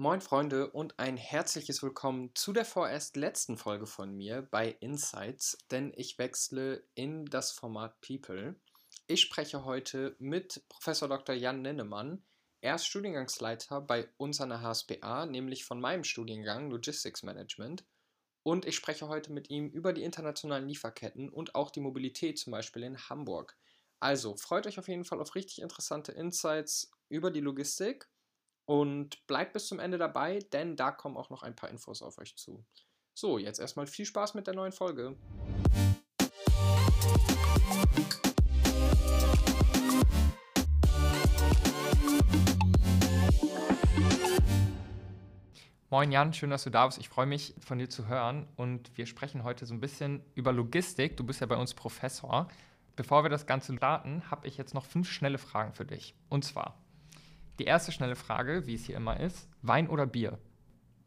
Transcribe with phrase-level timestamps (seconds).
[0.00, 5.58] Moin Freunde und ein herzliches Willkommen zu der vorerst letzten Folge von mir bei Insights,
[5.70, 8.58] denn ich wechsle in das Format People.
[9.08, 11.34] Ich spreche heute mit Professor Dr.
[11.34, 12.24] Jan Nennemann.
[12.62, 17.84] Er ist Studiengangsleiter bei uns an der HSBA, nämlich von meinem Studiengang Logistics Management.
[18.42, 22.52] Und ich spreche heute mit ihm über die internationalen Lieferketten und auch die Mobilität zum
[22.52, 23.54] Beispiel in Hamburg.
[24.00, 28.08] Also freut euch auf jeden Fall auf richtig interessante Insights über die Logistik
[28.70, 32.18] und bleibt bis zum Ende dabei, denn da kommen auch noch ein paar Infos auf
[32.18, 32.64] euch zu.
[33.14, 35.16] So, jetzt erstmal viel Spaß mit der neuen Folge.
[45.88, 46.98] Moin Jan, schön, dass du da bist.
[46.98, 48.46] Ich freue mich, von dir zu hören.
[48.54, 51.16] Und wir sprechen heute so ein bisschen über Logistik.
[51.16, 52.46] Du bist ja bei uns Professor.
[52.94, 56.14] Bevor wir das Ganze starten, habe ich jetzt noch fünf schnelle Fragen für dich.
[56.28, 56.78] Und zwar,
[57.58, 60.38] die erste schnelle Frage, wie es hier immer ist, Wein oder Bier?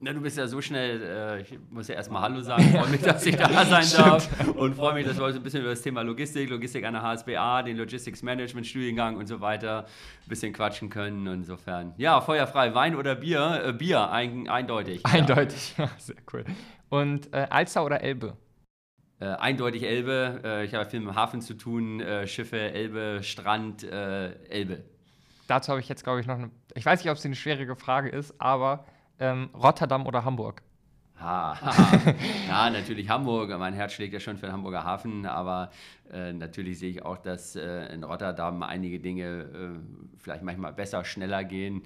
[0.05, 3.01] Na, du bist ja so schnell, äh, ich muss ja erstmal Hallo sagen, freue mich,
[3.01, 5.81] dass ich da sein darf und freue mich, dass wir heute ein bisschen über das
[5.81, 10.51] Thema Logistik, Logistik an der HSBA, den Logistics Management Studiengang und so weiter ein bisschen
[10.51, 11.25] quatschen können.
[11.27, 13.63] Insofern, ja, feuerfrei, Wein oder Bier?
[13.65, 15.05] Äh, Bier, ein, eindeutig.
[15.05, 15.89] Eindeutig, ja.
[15.97, 16.43] sehr cool.
[16.89, 18.35] Und äh, Alster oder Elbe?
[19.21, 20.41] Äh, eindeutig Elbe.
[20.43, 24.83] Äh, ich habe viel mit dem Hafen zu tun, äh, Schiffe, Elbe, Strand, Elbe.
[25.47, 26.51] Dazu habe ich jetzt, glaube ich, noch eine.
[26.75, 28.85] Ich weiß nicht, ob es eine schwierige Frage ist, aber
[29.19, 30.61] ähm, Rotterdam oder Hamburg?
[31.19, 32.13] Ha, ha.
[32.47, 33.49] ja, natürlich Hamburg.
[33.57, 35.71] Mein Herz schlägt ja schon für den Hamburger Hafen, aber
[36.11, 41.05] äh, natürlich sehe ich auch, dass äh, in Rotterdam einige Dinge äh, vielleicht manchmal besser,
[41.05, 41.83] schneller gehen,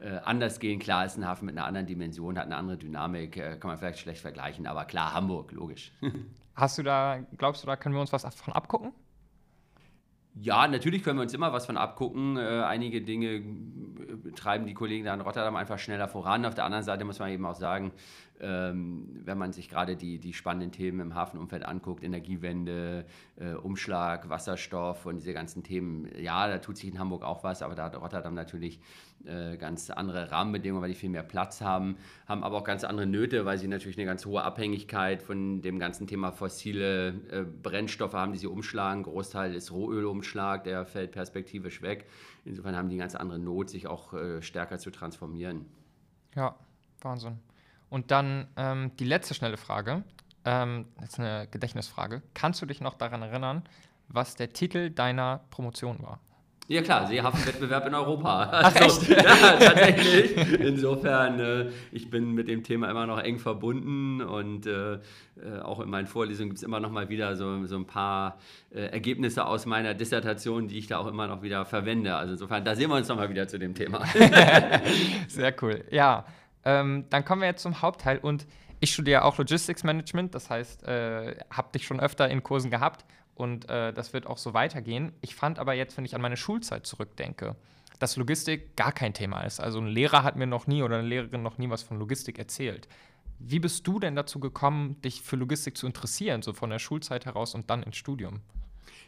[0.00, 0.78] äh, anders gehen.
[0.78, 3.78] Klar ist ein Hafen mit einer anderen Dimension, hat eine andere Dynamik, äh, kann man
[3.78, 5.92] vielleicht schlecht vergleichen, aber klar, Hamburg, logisch.
[6.54, 8.92] Hast du da, glaubst du, da können wir uns was davon abgucken?
[10.34, 12.36] Ja, natürlich können wir uns immer was von abgucken.
[12.36, 16.44] Äh, einige Dinge äh, treiben die Kollegen da in Rotterdam einfach schneller voran.
[16.46, 17.92] Auf der anderen Seite muss man eben auch sagen,
[18.40, 23.04] ähm, wenn man sich gerade die, die spannenden Themen im Hafenumfeld anguckt, Energiewende,
[23.36, 27.62] äh, Umschlag, Wasserstoff und diese ganzen Themen, ja, da tut sich in Hamburg auch was,
[27.62, 28.80] aber da hat Rotterdam natürlich
[29.24, 33.06] äh, ganz andere Rahmenbedingungen, weil die viel mehr Platz haben, haben aber auch ganz andere
[33.06, 38.14] Nöte, weil sie natürlich eine ganz hohe Abhängigkeit von dem ganzen Thema fossile äh, Brennstoffe
[38.14, 39.02] haben, die sie umschlagen.
[39.02, 42.06] Großteil ist Rohölumschlag, der fällt perspektivisch weg.
[42.46, 45.66] Insofern haben die eine ganz andere Not, sich auch äh, stärker zu transformieren.
[46.34, 46.56] Ja,
[47.02, 47.38] Wahnsinn.
[47.90, 50.04] Und dann ähm, die letzte schnelle Frage.
[50.44, 52.22] Ähm, das ist eine Gedächtnisfrage.
[52.32, 53.64] Kannst du dich noch daran erinnern,
[54.08, 56.20] was der Titel deiner Promotion war?
[56.70, 58.48] Ja klar, Seehafenwettbewerb in Europa.
[58.62, 59.24] Also, ja,
[59.58, 60.60] tatsächlich.
[60.60, 64.98] Insofern, äh, ich bin mit dem Thema immer noch eng verbunden und äh, äh
[65.64, 68.38] auch in meinen Vorlesungen gibt es immer noch mal wieder so, so ein paar
[68.72, 72.14] äh, Ergebnisse aus meiner Dissertation, die ich da auch immer noch wieder verwende.
[72.14, 74.04] Also insofern, da sehen wir uns noch mal wieder zu dem Thema.
[75.26, 75.82] Sehr cool.
[75.90, 76.24] Ja,
[76.64, 78.46] ähm, dann kommen wir jetzt zum Hauptteil und
[78.80, 83.04] ich studiere auch Logistics Management, das heißt, äh, habe dich schon öfter in Kursen gehabt
[83.34, 85.12] und äh, das wird auch so weitergehen.
[85.20, 87.56] Ich fand aber jetzt, wenn ich an meine Schulzeit zurückdenke,
[87.98, 89.60] dass Logistik gar kein Thema ist.
[89.60, 92.38] Also ein Lehrer hat mir noch nie oder eine Lehrerin noch nie was von Logistik
[92.38, 92.88] erzählt.
[93.38, 97.26] Wie bist du denn dazu gekommen, dich für Logistik zu interessieren, so von der Schulzeit
[97.26, 98.40] heraus und dann ins Studium?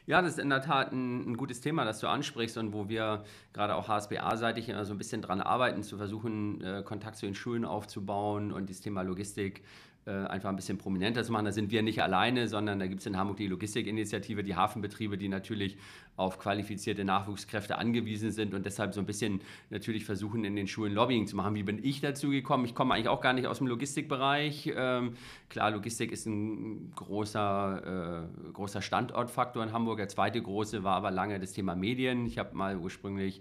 [0.04, 2.88] Ja, das ist in der Tat ein, ein, gutes Thema, das du ansprichst und wo
[2.88, 7.36] wir gerade auch HSBA-seitig so ein bisschen dran arbeiten, zu versuchen, äh, Kontakt zu den
[7.36, 9.62] Schulen aufzubauen und das Thema Logistik
[10.10, 11.44] einfach ein bisschen prominenter zu machen.
[11.44, 15.16] Da sind wir nicht alleine, sondern da gibt es in Hamburg die Logistikinitiative, die Hafenbetriebe,
[15.16, 15.76] die natürlich
[16.16, 19.40] auf qualifizierte Nachwuchskräfte angewiesen sind und deshalb so ein bisschen
[19.70, 21.54] natürlich versuchen, in den Schulen Lobbying zu machen.
[21.54, 22.64] Wie bin ich dazu gekommen?
[22.64, 24.72] Ich komme eigentlich auch gar nicht aus dem Logistikbereich.
[24.76, 25.14] Ähm,
[25.48, 29.98] klar, Logistik ist ein großer, äh, großer Standortfaktor in Hamburg.
[29.98, 32.26] Der zweite große war aber lange das Thema Medien.
[32.26, 33.40] Ich habe mal ursprünglich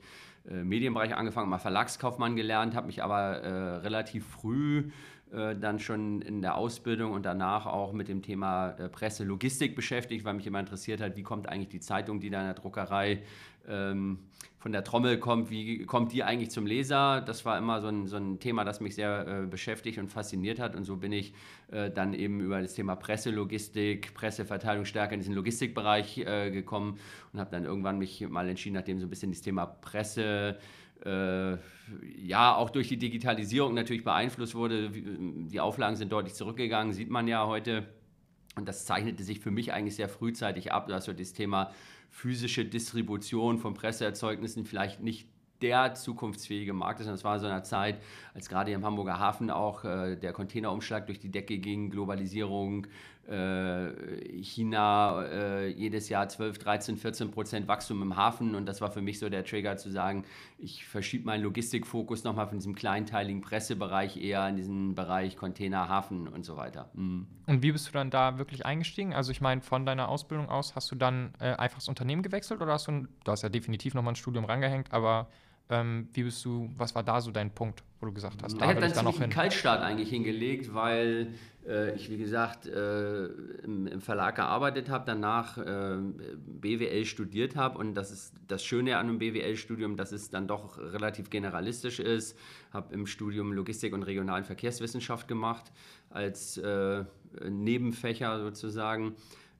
[0.49, 4.91] äh, Medienbereich angefangen, mal Verlagskaufmann gelernt, habe mich aber äh, relativ früh äh,
[5.31, 10.25] dann schon in der Ausbildung und danach auch mit dem Thema äh, Presse, Logistik beschäftigt,
[10.25, 13.21] weil mich immer interessiert hat, wie kommt eigentlich die Zeitung, die da in der Druckerei
[13.67, 14.19] ähm,
[14.59, 17.21] von der Trommel kommt, wie kommt die eigentlich zum Leser?
[17.21, 20.59] Das war immer so ein, so ein Thema, das mich sehr äh, beschäftigt und fasziniert
[20.59, 20.75] hat.
[20.75, 21.33] Und so bin ich
[21.71, 26.99] äh, dann eben über das Thema Presse, Logistik, Presseverteilung stärker in diesen Logistikbereich äh, gekommen
[27.33, 30.61] und habe dann irgendwann mich mal entschieden, nachdem so ein bisschen das Thema Presse äh,
[31.03, 34.89] ja auch durch die Digitalisierung natürlich beeinflusst wurde.
[34.91, 37.87] Die Auflagen sind deutlich zurückgegangen, sieht man ja heute.
[38.55, 41.71] Und das zeichnete sich für mich eigentlich sehr frühzeitig ab, dass so das Thema
[42.09, 45.27] physische Distribution von Presseerzeugnissen vielleicht nicht
[45.61, 47.07] der zukunftsfähige Markt ist.
[47.07, 48.01] Und das war so eine Zeit,
[48.33, 53.20] als gerade im Hamburger Hafen auch äh, der Containerumschlag durch die Decke ging, Globalisierung, äh,
[54.41, 58.55] China äh, jedes Jahr 12, 13, 14 Prozent Wachstum im Hafen.
[58.55, 60.25] Und das war für mich so der Trigger zu sagen,
[60.57, 66.27] ich verschiebe meinen Logistikfokus nochmal von diesem kleinteiligen Pressebereich eher in diesen Bereich Container, Hafen
[66.27, 66.89] und so weiter.
[66.93, 67.27] Mhm.
[67.47, 69.13] Und wie bist du dann da wirklich eingestiegen?
[69.13, 72.61] Also ich meine, von deiner Ausbildung aus hast du dann äh, einfach das Unternehmen gewechselt
[72.61, 75.27] oder hast du, du hast ja definitiv nochmal ein Studium rangehängt, aber
[75.71, 78.65] ähm, wie bist du, was war da so dein Punkt, wo du gesagt hast, da
[78.65, 81.33] ich hätte dann, noch einen Kaltstart eigentlich hingelegt, weil
[81.67, 83.25] äh, ich, wie gesagt, äh,
[83.63, 85.97] im, im, Verlag gearbeitet habe, danach äh,
[86.45, 90.77] BWL studiert habe und das ist das Schöne an einem BWL-Studium, dass es dann doch
[90.77, 92.37] relativ generalistisch ist.
[92.71, 95.71] Habe im Studium Logistik und regionalen Verkehrswissenschaft gemacht
[96.09, 97.05] als äh,
[97.49, 99.15] Nebenfächer sozusagen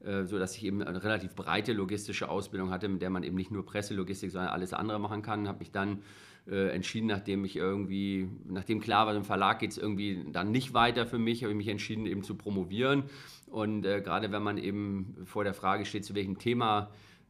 [0.05, 3.35] äh, so dass ich eben eine relativ breite logistische Ausbildung hatte, mit der man eben
[3.35, 5.47] nicht nur Presselogistik, sondern alles andere machen kann.
[5.47, 6.01] Habe mich dann
[6.49, 10.73] äh, entschieden, nachdem ich irgendwie, nachdem klar war, im Verlag geht es irgendwie dann nicht
[10.73, 13.03] weiter für mich, habe ich mich entschieden, eben zu promovieren.
[13.47, 16.89] Und äh, gerade wenn man eben vor der Frage steht, zu welchem Thema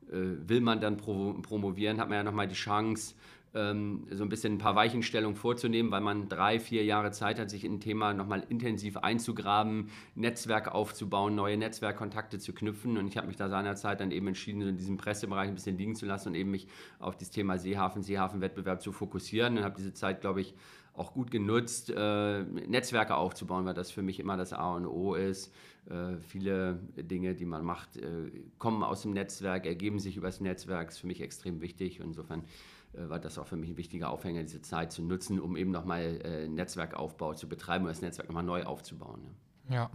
[0.09, 0.15] äh,
[0.47, 3.15] will man dann pro promovieren, hat man ja nochmal die Chance,
[3.53, 7.49] ähm, so ein bisschen ein paar Weichenstellungen vorzunehmen, weil man drei, vier Jahre Zeit hat,
[7.49, 12.97] sich in ein Thema nochmal intensiv einzugraben, Netzwerk aufzubauen, neue Netzwerkkontakte zu knüpfen.
[12.97, 15.95] Und ich habe mich da seinerzeit dann eben entschieden, in diesem Pressebereich ein bisschen liegen
[15.95, 16.67] zu lassen und eben mich
[16.99, 19.57] auf das Thema Seehafen, Seehafenwettbewerb zu fokussieren.
[19.57, 20.53] Und habe diese Zeit, glaube ich,
[20.93, 25.15] auch gut genutzt, äh, Netzwerke aufzubauen, weil das für mich immer das A und O
[25.15, 25.53] ist.
[25.89, 30.41] Äh, viele Dinge, die man macht, äh, kommen aus dem Netzwerk, ergeben sich über das
[30.41, 30.89] Netzwerk.
[30.89, 31.99] Ist für mich extrem wichtig.
[32.01, 32.43] Insofern
[32.93, 36.21] war das auch für mich ein wichtiger Aufhänger, diese Zeit zu nutzen, um eben nochmal
[36.23, 39.35] äh, Netzwerkaufbau zu betreiben und das Netzwerk nochmal neu aufzubauen.
[39.69, 39.75] Ja.
[39.75, 39.91] ja.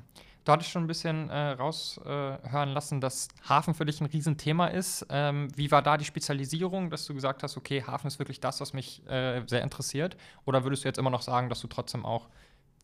[0.47, 4.69] Du hattest schon ein bisschen äh, raushören äh, lassen, dass Hafen für dich ein Riesenthema
[4.69, 5.05] ist.
[5.11, 8.61] Ähm, wie war da die Spezialisierung, dass du gesagt hast, okay, Hafen ist wirklich das,
[8.61, 10.17] was mich äh, sehr interessiert?
[10.45, 12.29] Oder würdest du jetzt immer noch sagen, dass du trotzdem auch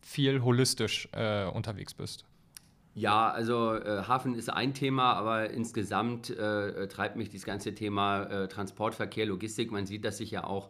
[0.01, 2.25] viel holistisch äh, unterwegs bist?
[2.95, 8.23] Ja, also äh, Hafen ist ein Thema, aber insgesamt äh, treibt mich das ganze Thema
[8.25, 9.71] äh, Transportverkehr, Logistik.
[9.71, 10.69] Man sieht, dass sich ja auch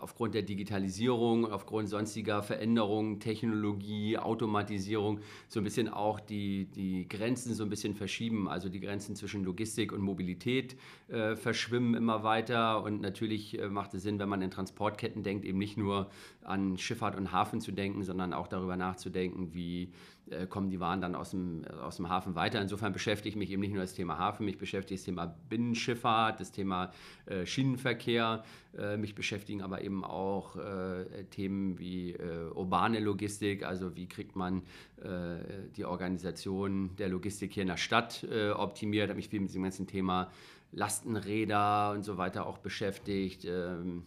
[0.00, 7.54] aufgrund der Digitalisierung, aufgrund sonstiger Veränderungen, Technologie, Automatisierung so ein bisschen auch die, die Grenzen
[7.54, 8.48] so ein bisschen verschieben.
[8.48, 10.76] Also die Grenzen zwischen Logistik und Mobilität
[11.08, 12.82] äh, verschwimmen immer weiter.
[12.82, 16.10] Und natürlich äh, macht es Sinn, wenn man in Transportketten denkt, eben nicht nur
[16.42, 19.92] an Schifffahrt und Hafen zu denken, sondern auch darüber nachzudenken, wie
[20.30, 22.60] äh, kommen die Waren dann aus dem, aus dem Hafen weiter.
[22.60, 26.40] Insofern beschäftige ich mich eben nicht nur das Thema Hafen, mich beschäftigt das Thema Binnenschifffahrt,
[26.40, 26.90] das Thema
[27.26, 28.42] äh, Schienenverkehr,
[28.78, 34.36] äh, mich beschäftigen aber eben auch äh, Themen wie äh, urbane Logistik, also wie kriegt
[34.36, 34.62] man
[35.02, 35.38] äh,
[35.76, 39.86] die Organisation der Logistik hier in der Stadt optimiert, habe mich viel mit dem ganzen
[39.86, 40.30] Thema
[40.72, 43.44] Lastenräder und so weiter auch beschäftigt.
[43.44, 44.02] Ähm,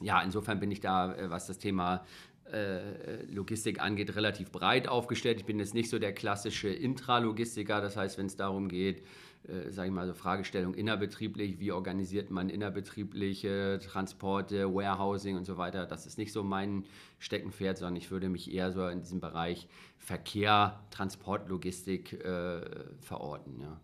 [0.00, 2.04] ja, insofern bin ich da, was das Thema
[2.52, 5.38] äh, Logistik angeht, relativ breit aufgestellt.
[5.38, 9.02] Ich bin jetzt nicht so der klassische Intralogistiker, das heißt, wenn es darum geht,
[9.48, 15.56] äh, sage ich mal, so Fragestellung innerbetrieblich, wie organisiert man innerbetriebliche Transporte, Warehousing und so
[15.56, 16.84] weiter, das ist nicht so mein
[17.18, 19.68] Steckenpferd, sondern ich würde mich eher so in diesem Bereich
[19.98, 22.62] Verkehr, Transportlogistik äh,
[23.00, 23.60] verorten.
[23.60, 23.80] Ja.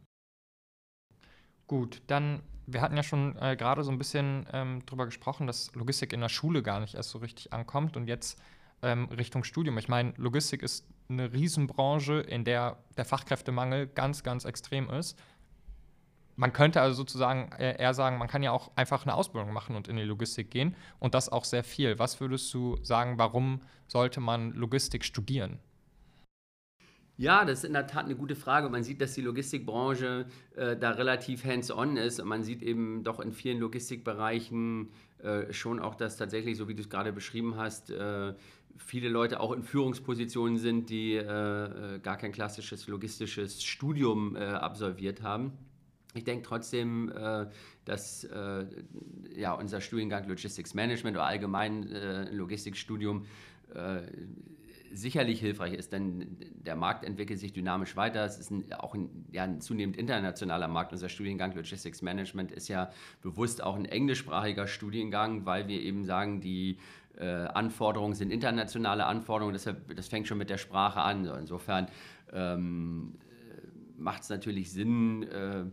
[1.67, 5.75] Gut, dann, wir hatten ja schon äh, gerade so ein bisschen ähm, drüber gesprochen, dass
[5.75, 8.41] Logistik in der Schule gar nicht erst so richtig ankommt und jetzt
[8.83, 9.77] ähm, Richtung Studium.
[9.79, 15.19] Ich meine, Logistik ist eine Riesenbranche, in der der Fachkräftemangel ganz, ganz extrem ist.
[16.39, 19.75] Man könnte also sozusagen äh, eher sagen, man kann ja auch einfach eine Ausbildung machen
[19.75, 21.99] und in die Logistik gehen und das auch sehr viel.
[21.99, 25.59] Was würdest du sagen, warum sollte man Logistik studieren?
[27.17, 28.69] Ja, das ist in der Tat eine gute Frage.
[28.69, 33.19] Man sieht, dass die Logistikbranche äh, da relativ hands-on ist und man sieht eben doch
[33.19, 37.91] in vielen Logistikbereichen äh, schon auch, dass tatsächlich, so wie du es gerade beschrieben hast,
[37.91, 38.35] äh,
[38.77, 45.23] viele Leute auch in Führungspositionen sind, die äh, äh, gar kein klassisches logistisches Studium absolviert
[45.23, 45.59] haben.
[46.19, 47.47] Ich denke trotzdem, äh,
[47.85, 48.67] dass äh,
[49.37, 53.25] ja, unser Studiengang Logistics Management oder allgemein äh, Logistikstudium
[54.91, 58.25] sicherlich hilfreich ist, denn der Markt entwickelt sich dynamisch weiter.
[58.25, 60.93] Es ist ein, auch ein, ja, ein zunehmend internationaler Markt.
[60.93, 66.41] Unser Studiengang Logistics Management ist ja bewusst auch ein englischsprachiger Studiengang, weil wir eben sagen,
[66.41, 66.79] die
[67.19, 71.27] äh, Anforderungen sind internationale Anforderungen, deshalb, das fängt schon mit der Sprache an.
[71.27, 71.89] Insofern
[72.33, 73.19] ähm,
[73.99, 75.65] macht es natürlich Sinn, äh,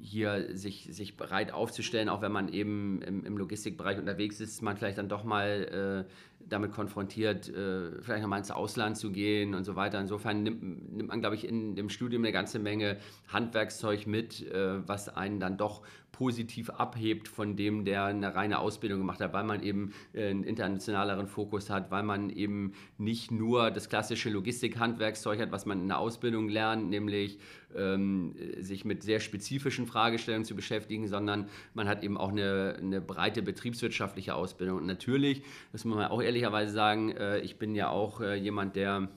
[0.00, 4.76] hier sich, sich bereit aufzustellen, auch wenn man eben im, im Logistikbereich unterwegs ist, man
[4.76, 6.12] vielleicht dann doch mal äh,
[6.48, 10.00] damit konfrontiert, äh, vielleicht nochmal ins Ausland zu gehen und so weiter.
[10.00, 14.86] Insofern nimmt, nimmt man, glaube ich, in dem Studium eine ganze Menge Handwerkszeug mit, äh,
[14.86, 15.82] was einen dann doch
[16.18, 20.42] positiv abhebt von dem, der eine reine Ausbildung gemacht hat, weil man eben äh, einen
[20.42, 25.86] internationaleren Fokus hat, weil man eben nicht nur das klassische Logistik-Handwerkszeug hat, was man in
[25.86, 27.38] der Ausbildung lernt, nämlich
[27.76, 33.00] ähm, sich mit sehr spezifischen Fragestellungen zu beschäftigen, sondern man hat eben auch eine, eine
[33.00, 34.78] breite betriebswirtschaftliche Ausbildung.
[34.78, 38.74] Und natürlich, das muss man auch ehrlicherweise sagen, äh, ich bin ja auch äh, jemand,
[38.74, 39.08] der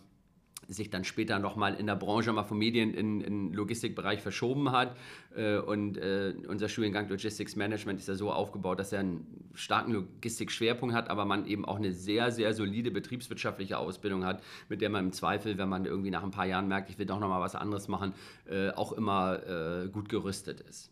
[0.71, 4.95] sich dann später nochmal in der Branche mal von Medien in den Logistikbereich verschoben hat.
[5.35, 9.93] Äh, und äh, unser Studiengang Logistics Management ist ja so aufgebaut, dass er einen starken
[9.93, 14.89] Logistikschwerpunkt hat, aber man eben auch eine sehr, sehr solide betriebswirtschaftliche Ausbildung hat, mit der
[14.89, 17.41] man im Zweifel, wenn man irgendwie nach ein paar Jahren merkt, ich will doch nochmal
[17.41, 18.13] was anderes machen,
[18.49, 19.11] äh, auch immer
[19.91, 20.91] gut gerüstet ist.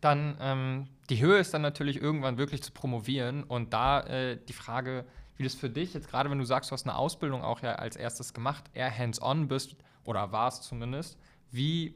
[0.00, 4.52] Dann ähm, die Höhe ist dann natürlich irgendwann wirklich zu promovieren und da äh, die
[4.52, 5.04] Frage,
[5.38, 7.76] wie das für dich jetzt gerade, wenn du sagst, du hast eine Ausbildung auch ja
[7.76, 11.18] als erstes gemacht, eher hands-on bist oder warst zumindest,
[11.50, 11.94] wie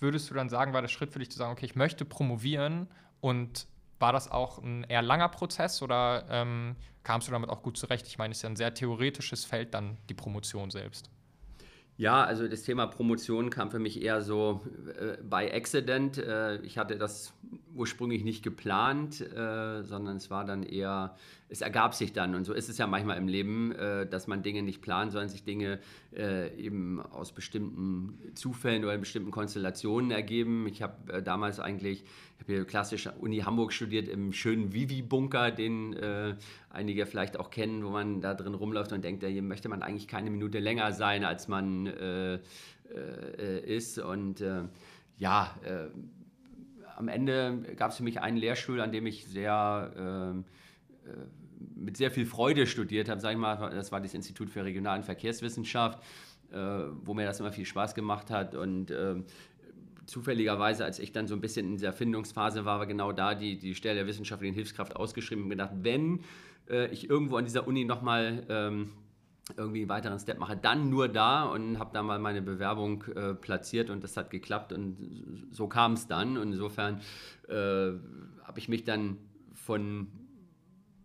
[0.00, 2.88] würdest du dann sagen, war der Schritt für dich zu sagen, okay, ich möchte promovieren
[3.20, 3.66] und
[3.98, 8.06] war das auch ein eher langer Prozess oder ähm, kamst du damit auch gut zurecht?
[8.06, 11.10] Ich meine, es ist ja ein sehr theoretisches Feld dann, die Promotion selbst.
[12.00, 14.62] Ja, also das Thema Promotion kam für mich eher so
[14.98, 16.16] äh, by accident.
[16.16, 17.34] Äh, ich hatte das
[17.74, 21.14] ursprünglich nicht geplant, äh, sondern es war dann eher,
[21.50, 22.34] es ergab sich dann.
[22.34, 25.28] Und so ist es ja manchmal im Leben, äh, dass man Dinge nicht plant, sondern
[25.28, 25.80] sich Dinge
[26.16, 30.68] äh, eben aus bestimmten Zufällen oder bestimmten Konstellationen ergeben.
[30.68, 35.50] Ich habe äh, damals eigentlich, ich habe hier klassisch Uni Hamburg studiert im schönen Vivi-Bunker,
[35.50, 36.36] den äh,
[36.70, 40.06] einige vielleicht auch kennen, wo man da drin rumläuft und denkt, hier möchte man eigentlich
[40.06, 43.98] keine Minute länger sein, als man äh, äh, ist.
[43.98, 44.42] Und
[45.18, 45.54] ja,
[46.96, 50.42] am Ende gab es für mich einen Lehrstuhl, an dem ich sehr
[51.76, 55.02] mit sehr viel Freude studiert habe, sage ich mal, das war das Institut für regionalen
[55.02, 56.02] Verkehrswissenschaft,
[56.52, 56.56] äh,
[57.02, 59.16] wo mir das immer viel Spaß gemacht hat und äh,
[60.06, 63.58] zufälligerweise, als ich dann so ein bisschen in dieser Findungsphase war, war genau da die,
[63.58, 66.20] die Stelle der wissenschaftlichen Hilfskraft ausgeschrieben und gedacht, wenn
[66.68, 68.90] äh, ich irgendwo an dieser Uni nochmal ähm,
[69.56, 73.34] irgendwie einen weiteren Step mache, dann nur da und habe da mal meine Bewerbung äh,
[73.34, 76.36] platziert und das hat geklappt und so kam es dann.
[76.36, 77.00] Und insofern
[77.48, 79.16] äh, habe ich mich dann
[79.54, 80.08] von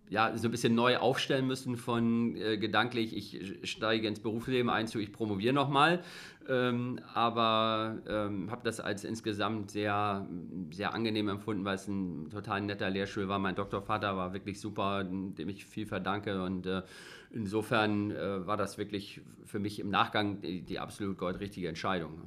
[0.10, 4.88] ja, so ein bisschen neu aufstellen müssen von äh, gedanklich, ich steige ins Berufsleben ein
[4.88, 6.04] zu, ich promoviere nochmal.
[6.48, 10.28] Ähm, aber ähm, habe das als insgesamt sehr,
[10.72, 13.40] sehr angenehm empfunden, weil es ein total netter Lehrstuhl war.
[13.40, 16.84] Mein Doktorvater war wirklich super, dem ich viel verdanke und äh,
[17.32, 22.22] insofern äh, war das wirklich für mich im Nachgang die, die absolut goldrichtige Entscheidung.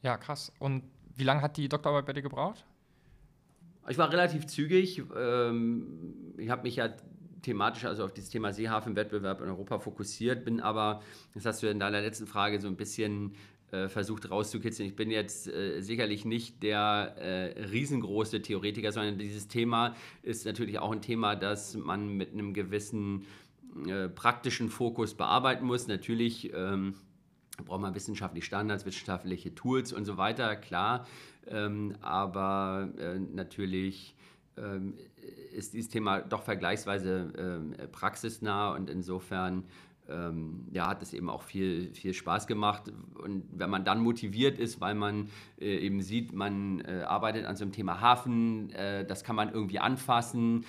[0.00, 0.50] Ja, krass.
[0.58, 2.64] Und wie lange hat die Doktorarbeit bei dir gebraucht?
[3.88, 5.02] Ich war relativ zügig.
[5.16, 6.90] Ähm, ich habe mich ja
[7.42, 11.02] thematisch also auf das Thema Seehafenwettbewerb in Europa fokussiert, bin aber,
[11.34, 13.34] das hast du in deiner letzten Frage so ein bisschen
[13.72, 14.88] äh, versucht rauszukitzeln.
[14.88, 20.78] Ich bin jetzt äh, sicherlich nicht der äh, riesengroße Theoretiker, sondern dieses Thema ist natürlich
[20.78, 23.24] auch ein Thema, das man mit einem gewissen
[23.86, 25.88] äh, praktischen Fokus bearbeiten muss.
[25.88, 26.94] Natürlich ähm,
[27.64, 31.06] braucht man wissenschaftliche Standards, wissenschaftliche Tools und so weiter, klar.
[31.46, 34.14] Ähm, aber äh, natürlich
[35.52, 39.64] ist dieses Thema doch vergleichsweise ähm, praxisnah und insofern
[40.08, 42.92] ähm, ja, hat es eben auch viel, viel Spaß gemacht.
[43.14, 45.28] Und wenn man dann motiviert ist, weil man
[45.60, 49.52] äh, eben sieht, man äh, arbeitet an so einem Thema Hafen, äh, das kann man
[49.52, 50.64] irgendwie anfassen,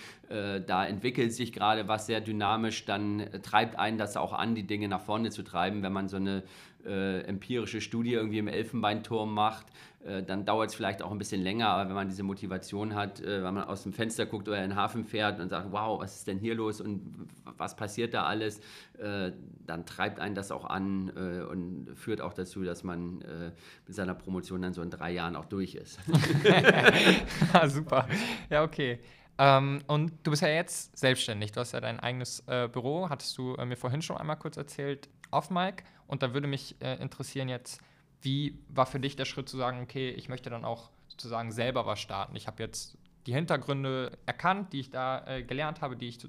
[0.65, 4.87] da entwickelt sich gerade was sehr dynamisch, dann treibt einen das auch an, die Dinge
[4.87, 6.43] nach vorne zu treiben, wenn man so eine
[6.85, 9.67] äh, empirische Studie irgendwie im Elfenbeinturm macht,
[10.05, 13.21] äh, dann dauert es vielleicht auch ein bisschen länger, aber wenn man diese Motivation hat,
[13.21, 15.99] äh, wenn man aus dem Fenster guckt oder in den Hafen fährt und sagt, wow,
[16.01, 18.59] was ist denn hier los und was passiert da alles,
[18.97, 19.31] äh,
[19.65, 23.51] dann treibt einen das auch an äh, und führt auch dazu, dass man äh,
[23.87, 25.99] mit seiner Promotion dann so in drei Jahren auch durch ist.
[27.53, 28.07] ja, super.
[28.49, 28.99] Ja, okay.
[29.37, 31.51] Ähm, und du bist ja jetzt selbstständig.
[31.51, 34.57] Du hast ja dein eigenes äh, Büro, hattest du äh, mir vorhin schon einmal kurz
[34.57, 35.83] erzählt, auf Mike.
[36.07, 37.81] Und da würde mich äh, interessieren jetzt,
[38.21, 41.85] wie war für dich der Schritt zu sagen, okay, ich möchte dann auch sozusagen selber
[41.85, 42.35] was starten.
[42.35, 46.19] Ich habe jetzt die Hintergründe erkannt, die ich da äh, gelernt habe, die ich,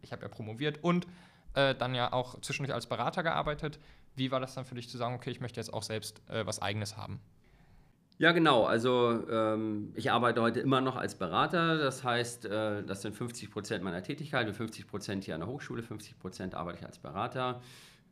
[0.00, 1.06] ich habe ja promoviert und
[1.54, 3.78] äh, dann ja auch zwischendurch als Berater gearbeitet.
[4.14, 6.46] Wie war das dann für dich zu sagen, okay, ich möchte jetzt auch selbst äh,
[6.46, 7.20] was eigenes haben?
[8.18, 8.64] Ja, genau.
[8.64, 11.78] Also ähm, ich arbeite heute immer noch als Berater.
[11.78, 15.48] Das heißt, äh, das sind 50 Prozent meiner Tätigkeit und 50 Prozent hier an der
[15.48, 17.60] Hochschule, 50 Prozent arbeite ich als Berater.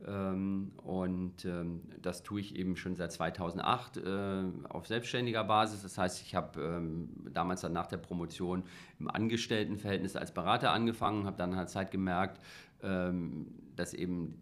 [0.05, 5.83] Ähm, und ähm, das tue ich eben schon seit 2008 äh, auf selbstständiger Basis.
[5.83, 8.63] Das heißt, ich habe ähm, damals dann nach der Promotion
[8.99, 12.39] im Angestelltenverhältnis als Berater angefangen, habe dann halt Zeit gemerkt,
[13.75, 14.41] dass eben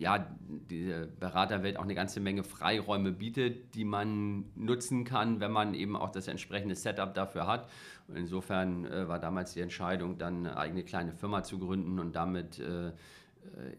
[0.00, 5.74] ja, die Beraterwelt auch eine ganze Menge Freiräume bietet, die man nutzen kann, wenn man
[5.74, 7.68] eben auch das entsprechende Setup dafür hat.
[8.08, 12.16] Und insofern äh, war damals die Entscheidung, dann eine eigene kleine Firma zu gründen und
[12.16, 12.92] damit äh, äh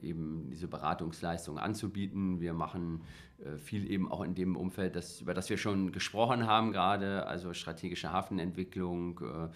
[0.04, 2.40] eben diese Beratungsleistung anzubieten.
[2.40, 3.02] Wir machen
[3.40, 7.26] äh, viel eben auch in dem Umfeld, das, über das wir schon gesprochen haben, gerade,
[7.26, 9.50] also strategische Hafenentwicklung äh,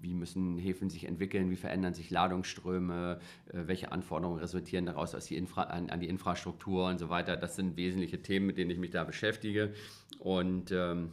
[0.00, 5.26] wie müssen Häfen sich entwickeln, wie verändern sich Ladungsströme, äh, welche Anforderungen resultieren daraus aus
[5.26, 7.36] die Infra an, an, die Infrastruktur und so weiter.
[7.36, 9.74] Das sind wesentliche Themen, mit denen ich mich da beschäftige.
[10.18, 11.10] Und ähm,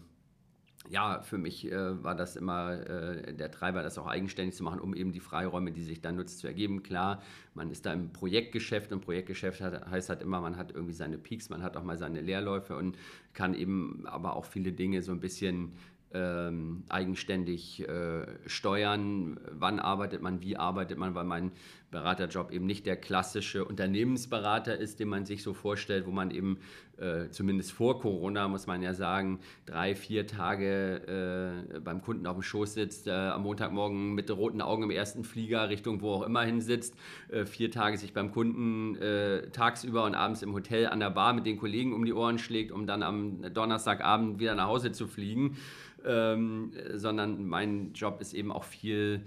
[0.90, 4.82] ja, für mich äh, war das immer äh, der Treiber, das auch eigenständig zu machen,
[4.82, 6.84] um eben die Freiräume, die sich dann nutzt, zu ergeben.
[6.84, 7.22] Klar,
[7.54, 11.18] man ist da im Projektgeschäft und Projektgeschäft hat, heißt halt immer, man hat irgendwie seine
[11.18, 12.98] Peaks, man hat auch mal seine Leerläufe und
[13.34, 15.74] kann eben aber auch viele Dinge so ein bisschen
[16.14, 21.52] ähm, eigenständig äh, steuern, wann arbeitet man, wie arbeitet man, weil mein
[21.92, 26.58] Beraterjob eben nicht der klassische Unternehmensberater ist, den man sich so vorstellt, wo man eben
[27.04, 32.36] äh, zumindest vor Corona, muss man ja sagen, drei, vier Tage äh, beim Kunden auf
[32.36, 36.22] dem Schoß sitzt, äh, am Montagmorgen mit roten Augen im ersten Flieger Richtung wo auch
[36.24, 36.96] immer hin sitzt,
[37.30, 41.34] äh, vier Tage sich beim Kunden äh, tagsüber und abends im Hotel an der Bar
[41.34, 45.08] mit den Kollegen um die Ohren schlägt, um dann am Donnerstagabend wieder nach Hause zu
[45.08, 45.58] fliegen
[46.06, 49.24] ähm, sondern mein Job ist eben auch viel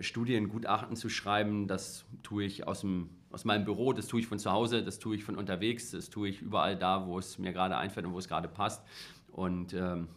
[0.00, 1.68] Studiengutachten zu schreiben.
[1.68, 4.98] Das tue ich aus, dem, aus meinem Büro, das tue ich von zu Hause, das
[4.98, 8.12] tue ich von unterwegs, das tue ich überall da, wo es mir gerade einfällt und
[8.12, 8.82] wo es gerade passt.
[9.32, 10.08] Und ähm,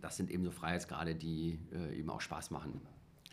[0.00, 2.80] das sind eben so Freiheitsgrade, die äh, eben auch Spaß machen.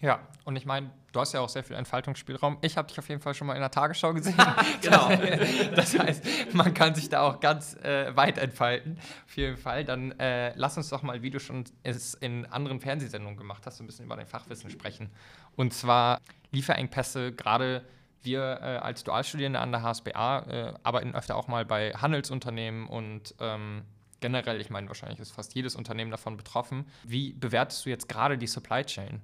[0.04, 2.58] Ja, und ich meine, du hast ja auch sehr viel Entfaltungsspielraum.
[2.60, 4.36] Ich habe dich auf jeden Fall schon mal in der Tagesschau gesehen.
[4.82, 5.10] genau.
[5.76, 8.98] das heißt, man kann sich da auch ganz äh, weit entfalten.
[9.26, 9.86] Auf jeden Fall.
[9.86, 13.80] Dann äh, lass uns doch mal, wie du schon es in anderen Fernsehsendungen gemacht hast,
[13.80, 15.10] ein bisschen über dein Fachwissen sprechen.
[15.56, 16.20] Und zwar
[16.52, 17.86] Lieferengpässe, gerade
[18.26, 23.36] wir äh, als Dualstudierende an der HSBA äh, arbeiten öfter auch mal bei Handelsunternehmen und
[23.40, 23.84] ähm,
[24.20, 26.86] generell, ich meine, wahrscheinlich ist fast jedes Unternehmen davon betroffen.
[27.04, 29.22] Wie bewertest du jetzt gerade die Supply Chain?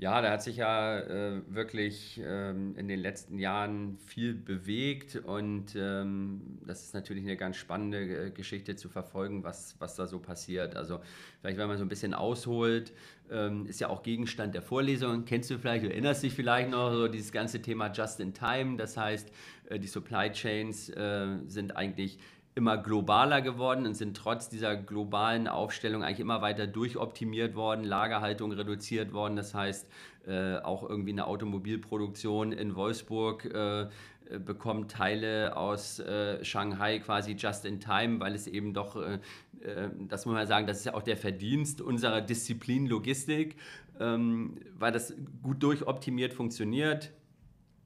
[0.00, 5.76] Ja, da hat sich ja äh, wirklich ähm, in den letzten Jahren viel bewegt und
[5.76, 10.18] ähm, das ist natürlich eine ganz spannende äh, Geschichte zu verfolgen, was, was da so
[10.18, 10.74] passiert.
[10.74, 11.00] Also
[11.42, 12.94] vielleicht, wenn man so ein bisschen ausholt,
[13.30, 15.26] ähm, ist ja auch Gegenstand der Vorlesung.
[15.26, 18.78] Kennst du vielleicht, du erinnerst dich vielleicht noch, so dieses ganze Thema Just in Time.
[18.78, 19.30] Das heißt,
[19.68, 22.18] äh, die Supply Chains äh, sind eigentlich
[22.60, 28.52] immer globaler geworden und sind trotz dieser globalen Aufstellung eigentlich immer weiter durchoptimiert worden, Lagerhaltung
[28.52, 29.34] reduziert worden.
[29.34, 29.88] Das heißt,
[30.26, 33.88] äh, auch irgendwie eine Automobilproduktion in Wolfsburg äh,
[34.38, 39.14] bekommt Teile aus äh, Shanghai quasi just in time, weil es eben doch, äh,
[39.62, 43.56] äh, das muss man sagen, das ist ja auch der Verdienst unserer Disziplin Logistik,
[43.98, 47.10] ähm, weil das gut durchoptimiert funktioniert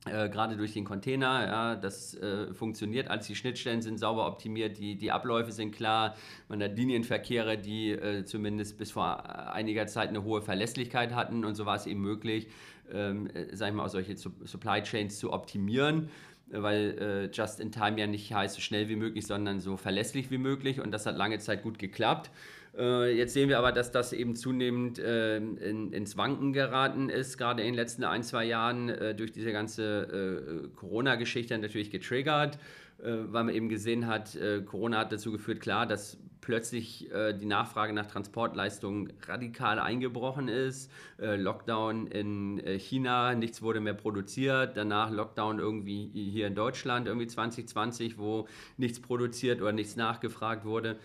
[0.07, 3.09] äh, gerade durch den Container, ja, das äh, funktioniert.
[3.09, 6.15] Alles, die Schnittstellen sind sauber optimiert, die, die Abläufe sind klar,
[6.49, 11.45] man hat Linienverkehre, die äh, zumindest bis vor einiger Zeit eine hohe Verlässlichkeit hatten.
[11.45, 12.49] Und so war es eben möglich,
[12.93, 16.11] ähm, äh, sag ich mal, auch solche Supply Chains zu optimieren
[16.49, 20.31] weil äh, Just in Time ja nicht heißt so schnell wie möglich, sondern so verlässlich
[20.31, 20.81] wie möglich.
[20.81, 22.31] Und das hat lange Zeit gut geklappt.
[22.77, 27.39] Äh, jetzt sehen wir aber, dass das eben zunehmend äh, in, ins Wanken geraten ist,
[27.39, 32.59] gerade in den letzten ein, zwei Jahren äh, durch diese ganze Corona-Geschichte natürlich getriggert,
[32.99, 37.11] weil man eben gesehen hat, Corona hat dazu geführt, klar, dass plötzlich
[37.41, 40.91] die Nachfrage nach Transportleistungen radikal eingebrochen ist.
[41.19, 44.77] Lockdown in China, nichts wurde mehr produziert.
[44.77, 50.97] Danach Lockdown irgendwie hier in Deutschland, irgendwie 2020, wo nichts produziert oder nichts nachgefragt wurde.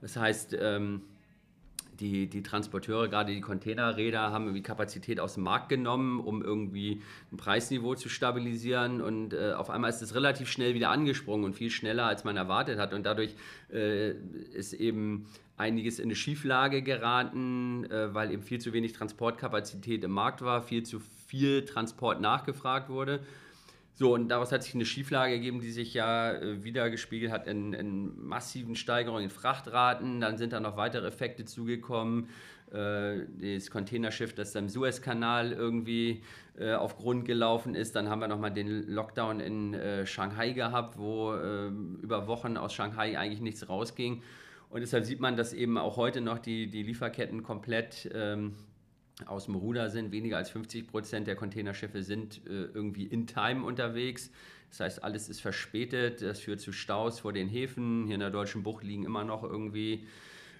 [0.00, 1.02] Das heißt, ähm,
[2.00, 7.02] die, die Transporteure, gerade die Containerräder, haben irgendwie Kapazität aus dem Markt genommen, um irgendwie
[7.32, 9.00] ein Preisniveau zu stabilisieren.
[9.00, 12.36] Und äh, auf einmal ist es relativ schnell wieder angesprungen und viel schneller, als man
[12.36, 12.92] erwartet hat.
[12.92, 13.34] Und dadurch
[13.72, 14.12] äh,
[14.54, 20.10] ist eben einiges in eine Schieflage geraten, äh, weil eben viel zu wenig Transportkapazität im
[20.10, 23.20] Markt war, viel zu viel Transport nachgefragt wurde.
[23.98, 27.46] So, und daraus hat sich eine Schieflage gegeben, die sich ja äh, wieder gespiegelt hat
[27.46, 30.20] in, in, massiven Steigerungen in Frachtraten.
[30.20, 32.28] Dann sind da noch weitere Effekte zugekommen.
[32.70, 36.22] Äh, das Containerschiff, das im Suezkanal irgendwie
[36.58, 37.96] äh, auf Grund gelaufen ist.
[37.96, 41.68] Dann haben wir nochmal den Lockdown in äh, Shanghai gehabt, wo äh,
[42.02, 44.22] über Wochen aus Shanghai eigentlich nichts rausging.
[44.68, 48.56] Und deshalb sieht man, dass eben auch heute noch die, die Lieferketten komplett ähm,
[49.24, 50.12] aus dem Ruder sind.
[50.12, 54.30] Weniger als 50 Prozent der Containerschiffe sind äh, irgendwie in Time unterwegs.
[54.70, 56.20] Das heißt, alles ist verspätet.
[56.20, 58.04] Das führt zu Staus vor den Häfen.
[58.06, 60.06] Hier in der Deutschen Bucht liegen immer noch irgendwie,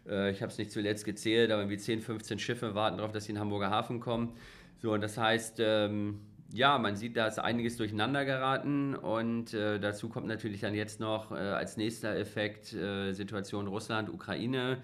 [0.09, 3.25] äh, ich habe es nicht zuletzt gezählt, aber irgendwie 10, 15 Schiffe warten darauf, dass
[3.25, 4.33] sie in den Hamburger Hafen kommen.
[4.79, 6.21] So, und das heißt, ähm,
[6.53, 11.01] ja, man sieht, da ist einiges durcheinander geraten und äh, dazu kommt natürlich dann jetzt
[11.01, 14.79] noch äh, als nächster Effekt äh, Situation Russland, Ukraine.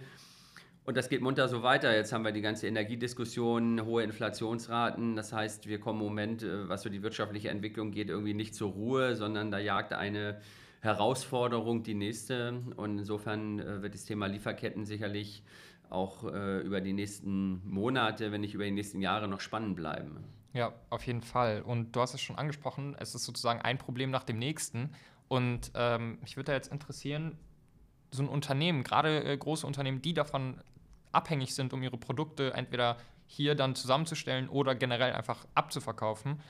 [0.85, 1.95] Und das geht munter so weiter.
[1.95, 5.15] Jetzt haben wir die ganze Energiediskussion, hohe Inflationsraten.
[5.15, 8.55] Das heißt, wir kommen im Moment, äh, was so die wirtschaftliche Entwicklung geht, irgendwie nicht
[8.55, 10.41] zur Ruhe, sondern da jagt eine
[10.81, 12.63] Herausforderung die nächste.
[12.77, 15.45] Und insofern äh, wird das Thema Lieferketten sicherlich
[15.89, 20.25] auch äh, über die nächsten Monate, wenn nicht über die nächsten Jahre noch spannend bleiben.
[20.53, 21.63] Ja, auf jeden Fall.
[21.63, 24.91] Und du hast es schon angesprochen, es ist sozusagen ein Problem nach dem nächsten.
[25.29, 27.39] Und ähm, mich würde da jetzt interessieren,
[28.13, 30.61] so ein Unternehmen, gerade äh, große Unternehmen, die davon
[31.11, 32.97] abhängig sind, um ihre Produkte entweder
[33.27, 36.41] hier dann zusammenzustellen oder generell einfach abzuverkaufen,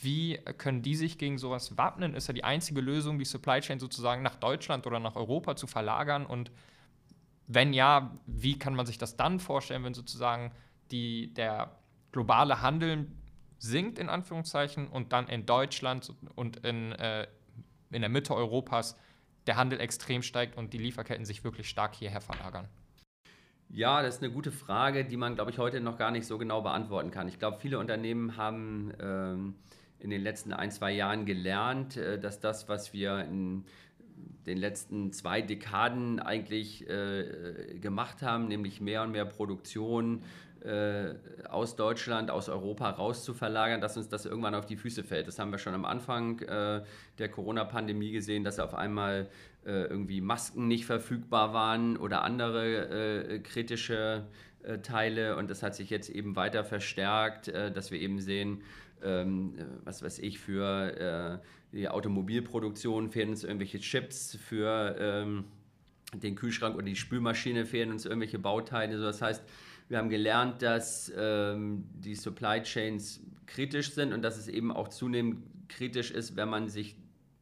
[0.00, 2.14] wie können die sich gegen sowas wappnen?
[2.14, 5.66] Ist ja die einzige Lösung, die Supply Chain sozusagen nach Deutschland oder nach Europa zu
[5.66, 6.24] verlagern?
[6.24, 6.52] Und
[7.48, 10.52] wenn ja, wie kann man sich das dann vorstellen, wenn sozusagen
[10.92, 11.72] die, der
[12.12, 13.08] globale Handel
[13.58, 17.26] sinkt, in Anführungszeichen, und dann in Deutschland und in, äh,
[17.90, 18.96] in der Mitte Europas
[19.48, 22.68] der Handel extrem steigt und die Lieferketten sich wirklich stark hierher verlagern?
[23.70, 26.38] Ja, das ist eine gute Frage, die man, glaube ich, heute noch gar nicht so
[26.38, 27.28] genau beantworten kann.
[27.28, 29.54] Ich glaube, viele Unternehmen haben ähm,
[29.98, 33.64] in den letzten ein, zwei Jahren gelernt, äh, dass das, was wir in
[34.46, 40.22] den letzten zwei Dekaden eigentlich äh, gemacht haben, nämlich mehr und mehr Produktion äh,
[41.48, 45.28] aus Deutschland, aus Europa raus zu verlagern, dass uns das irgendwann auf die Füße fällt.
[45.28, 46.82] Das haben wir schon am Anfang äh,
[47.18, 49.28] der Corona-Pandemie gesehen, dass auf einmal
[49.64, 54.24] äh, irgendwie Masken nicht verfügbar waren oder andere äh, kritische
[54.62, 55.36] äh, Teile.
[55.36, 58.62] Und das hat sich jetzt eben weiter verstärkt, äh, dass wir eben sehen,
[59.02, 61.40] ähm, was weiß ich, für
[61.70, 65.44] die Automobilproduktion fehlen uns irgendwelche Chips, für ähm,
[66.14, 68.98] den Kühlschrank oder die Spülmaschine fehlen uns irgendwelche Bauteile.
[68.98, 69.44] das heißt,
[69.88, 74.88] wir haben gelernt, dass ähm, die Supply Chains kritisch sind und dass es eben auch
[74.88, 76.96] zunehmend kritisch ist, wenn man sich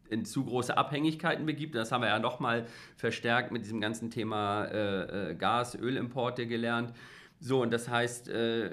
[0.08, 1.74] in zu große Abhängigkeiten begibt.
[1.74, 6.92] Das haben wir ja nochmal verstärkt mit diesem ganzen Thema äh, äh, Gas, Ölimporte gelernt.
[7.38, 8.70] So, und das heißt, äh,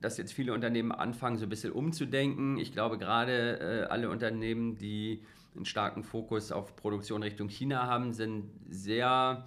[0.00, 2.56] dass jetzt viele Unternehmen anfangen, so ein bisschen umzudenken.
[2.58, 5.22] Ich glaube, gerade äh, alle Unternehmen, die
[5.54, 9.44] einen starken Fokus auf Produktion Richtung China haben, sind sehr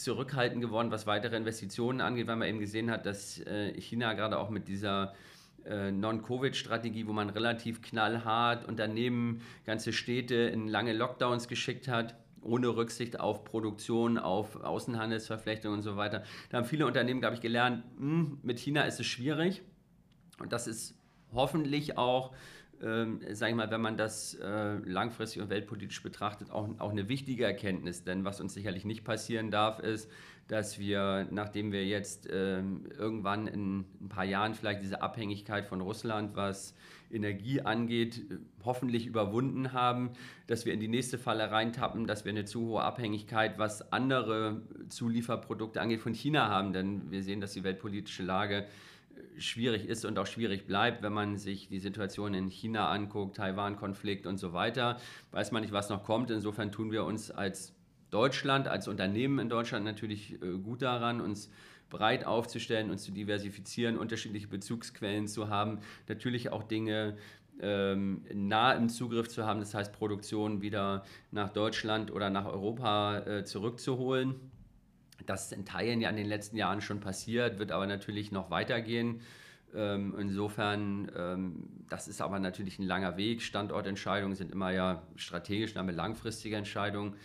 [0.00, 4.38] zurückhaltend geworden, was weitere Investitionen angeht, weil man eben gesehen hat, dass äh, China gerade
[4.38, 5.14] auch mit dieser
[5.64, 12.68] äh, Non-Covid-Strategie, wo man relativ knallhart Unternehmen, ganze Städte in lange Lockdowns geschickt hat, ohne
[12.68, 16.22] Rücksicht auf Produktion, auf Außenhandelsverflechtung und so weiter.
[16.50, 19.62] Da haben viele Unternehmen, glaube ich, gelernt, hm, mit China ist es schwierig.
[20.38, 20.94] Und das ist
[21.34, 22.32] hoffentlich auch
[22.82, 27.08] ähm, sage ich mal, wenn man das äh, langfristig und weltpolitisch betrachtet, auch, auch eine
[27.08, 28.04] wichtige Erkenntnis.
[28.04, 30.10] Denn was uns sicherlich nicht passieren darf, ist,
[30.48, 35.80] dass wir, nachdem wir jetzt ähm, irgendwann in ein paar Jahren vielleicht diese Abhängigkeit von
[35.80, 36.74] Russland, was
[37.10, 38.24] Energie angeht,
[38.64, 40.10] hoffentlich überwunden haben,
[40.46, 44.62] dass wir in die nächste Falle reintappen, dass wir eine zu hohe Abhängigkeit, was andere
[44.88, 46.72] Zulieferprodukte angeht, von China haben.
[46.72, 48.66] Denn wir sehen, dass die weltpolitische Lage
[49.38, 54.26] schwierig ist und auch schwierig bleibt, wenn man sich die Situation in China anguckt, Taiwan-Konflikt
[54.26, 54.98] und so weiter.
[55.30, 56.30] Weiß man nicht, was noch kommt.
[56.30, 57.74] Insofern tun wir uns als
[58.10, 61.50] Deutschland, als Unternehmen in Deutschland natürlich äh, gut daran, uns
[61.90, 67.16] breit aufzustellen, uns zu diversifizieren, unterschiedliche Bezugsquellen zu haben, natürlich auch Dinge
[67.60, 73.18] ähm, nah im Zugriff zu haben, das heißt Produktion wieder nach Deutschland oder nach Europa
[73.20, 74.36] äh, zurückzuholen.
[75.28, 78.50] Das ist in Teilen ja in den letzten Jahren schon passiert, wird aber natürlich noch
[78.50, 79.20] weitergehen.
[79.74, 83.42] Ähm, insofern, ähm, das ist aber natürlich ein langer Weg.
[83.42, 87.16] Standortentscheidungen sind immer ja strategisch, damit langfristige Entscheidungen.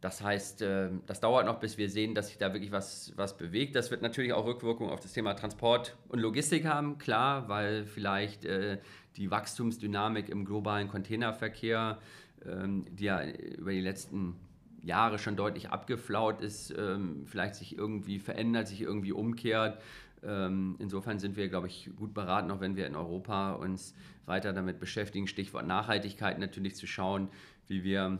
[0.00, 3.36] Das heißt, äh, das dauert noch, bis wir sehen, dass sich da wirklich was, was
[3.36, 3.74] bewegt.
[3.74, 8.44] Das wird natürlich auch Rückwirkungen auf das Thema Transport und Logistik haben, klar, weil vielleicht
[8.44, 8.78] äh,
[9.16, 11.98] die Wachstumsdynamik im globalen Containerverkehr,
[12.46, 14.36] ähm, die ja über die letzten
[14.82, 19.80] Jahre schon deutlich abgeflaut ist, ähm, vielleicht sich irgendwie verändert, sich irgendwie umkehrt.
[20.22, 23.94] Ähm, insofern sind wir, glaube ich, gut beraten, auch wenn wir in Europa uns
[24.26, 25.26] weiter damit beschäftigen.
[25.26, 27.28] Stichwort Nachhaltigkeit natürlich zu schauen,
[27.66, 28.18] wie wir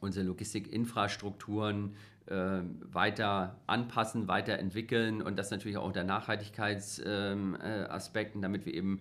[0.00, 1.94] unsere Logistikinfrastrukturen
[2.26, 9.00] äh, weiter anpassen, weiterentwickeln und das natürlich auch unter Nachhaltigkeitsaspekten, ähm, äh, damit wir eben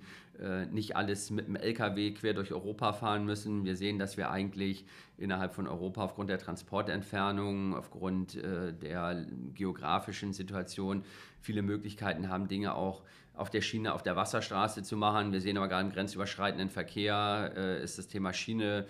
[0.71, 3.65] nicht alles mit dem LKW quer durch Europa fahren müssen.
[3.65, 4.86] Wir sehen, dass wir eigentlich
[5.17, 11.04] innerhalb von Europa aufgrund der Transportentfernung, aufgrund äh, der geografischen Situation
[11.39, 15.32] viele Möglichkeiten haben, Dinge auch auf der Schiene, auf der Wasserstraße zu machen.
[15.32, 18.86] Wir sehen aber gerade im grenzüberschreitenden Verkehr äh, ist das Thema Schiene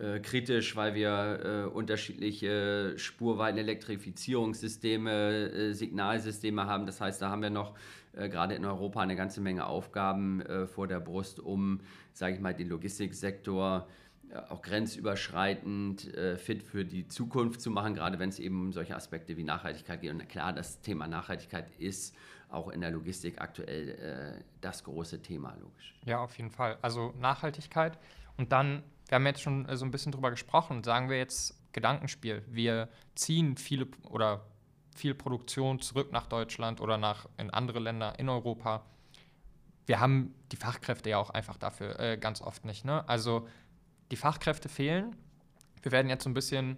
[0.00, 6.86] äh, kritisch, weil wir äh, unterschiedliche Spurweiten-Elektrifizierungssysteme, äh, Signalsysteme haben.
[6.86, 7.74] Das heißt, da haben wir noch
[8.14, 11.80] äh, gerade in Europa eine ganze Menge Aufgaben äh, vor der Brust, um,
[12.14, 13.86] sage ich mal, den Logistiksektor
[14.48, 19.36] auch grenzüberschreitend fit für die Zukunft zu machen, gerade wenn es eben um solche Aspekte
[19.36, 20.12] wie Nachhaltigkeit geht.
[20.12, 22.14] Und klar, das Thema Nachhaltigkeit ist
[22.50, 25.94] auch in der Logistik aktuell das große Thema, logisch.
[26.04, 26.78] Ja, auf jeden Fall.
[26.82, 27.98] Also Nachhaltigkeit
[28.36, 30.84] und dann wir haben jetzt schon so ein bisschen drüber gesprochen.
[30.84, 32.44] Sagen wir jetzt Gedankenspiel.
[32.46, 34.46] Wir ziehen viele oder
[34.94, 38.84] viel Produktion zurück nach Deutschland oder nach in andere Länder in Europa.
[39.86, 42.84] Wir haben die Fachkräfte ja auch einfach dafür äh, ganz oft nicht.
[42.84, 43.08] Ne?
[43.08, 43.48] Also
[44.12, 45.16] die Fachkräfte fehlen.
[45.82, 46.76] Wir werden jetzt so ein bisschen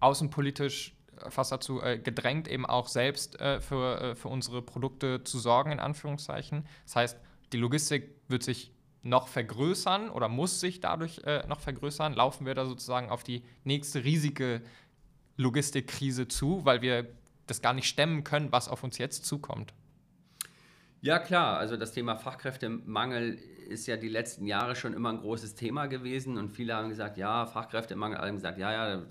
[0.00, 5.24] außenpolitisch äh, fast dazu äh, gedrängt, eben auch selbst äh, für, äh, für unsere Produkte
[5.24, 6.66] zu sorgen, in Anführungszeichen.
[6.84, 7.20] Das heißt,
[7.52, 8.72] die Logistik wird sich
[9.02, 12.14] noch vergrößern oder muss sich dadurch äh, noch vergrößern?
[12.14, 14.62] Laufen wir da sozusagen auf die nächste riesige
[15.36, 17.06] Logistikkrise zu, weil wir
[17.46, 19.74] das gar nicht stemmen können, was auf uns jetzt zukommt?
[21.02, 21.58] Ja, klar.
[21.58, 26.38] Also das Thema Fachkräftemangel ist ja die letzten Jahre schon immer ein großes Thema gewesen
[26.38, 29.02] und viele haben gesagt, ja, Fachkräftemangel, alle haben gesagt, ja, ja,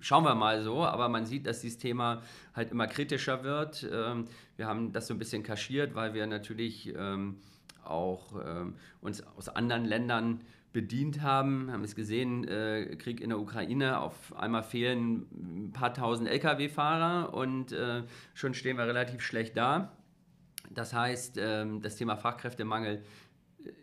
[0.00, 2.22] schauen wir mal so, aber man sieht, dass dieses Thema
[2.54, 3.88] halt immer kritischer wird.
[3.90, 7.36] Ähm, wir haben das so ein bisschen kaschiert, weil wir natürlich ähm,
[7.84, 10.40] auch ähm, uns aus anderen Ländern
[10.72, 11.70] bedient haben.
[11.72, 17.34] Haben es gesehen, äh, Krieg in der Ukraine, auf einmal fehlen ein paar tausend Lkw-Fahrer
[17.34, 18.02] und äh,
[18.34, 19.92] schon stehen wir relativ schlecht da.
[20.70, 23.02] Das heißt, ähm, das Thema Fachkräftemangel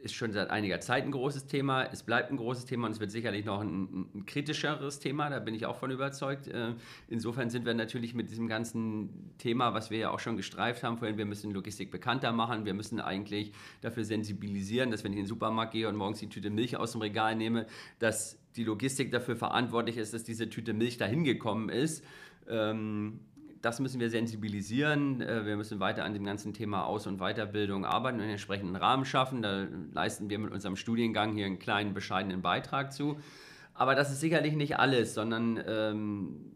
[0.02, 1.84] ist schon seit einiger Zeit ein großes Thema.
[1.84, 5.40] Es bleibt ein großes Thema und es wird sicherlich noch ein, ein kritischeres Thema, da
[5.40, 6.48] bin ich auch von überzeugt.
[6.48, 6.74] Äh,
[7.08, 10.98] insofern sind wir natürlich mit diesem ganzen Thema, was wir ja auch schon gestreift haben
[10.98, 15.24] vorhin, wir müssen Logistik bekannter machen, wir müssen eigentlich dafür sensibilisieren, dass wenn ich in
[15.24, 17.68] den Supermarkt gehe und morgens die Tüte Milch aus dem Regal nehme,
[18.00, 22.04] dass die Logistik dafür verantwortlich ist, dass diese Tüte Milch dahin gekommen ist.
[22.48, 23.20] Ähm,
[23.62, 25.22] das müssen wir sensibilisieren.
[25.22, 28.76] Äh, wir müssen weiter an dem ganzen Thema Aus- und Weiterbildung arbeiten und einen entsprechenden
[28.76, 29.41] Rahmen schaffen.
[29.41, 33.18] Da leisten wir mit unserem Studiengang hier einen kleinen, bescheidenen Beitrag zu.
[33.74, 36.52] Aber das ist sicherlich nicht alles, sondern ähm,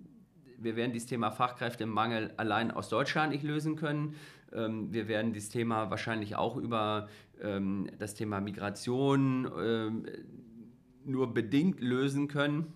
[0.58, 4.16] wir werden dieses Thema Fachkräftemangel allein aus Deutschland nicht lösen können.
[4.54, 7.08] Ähm, wir werden dieses Thema wahrscheinlich auch über
[7.42, 10.06] ähm, das Thema Migration ähm,
[11.06, 12.74] nur bedingt lösen können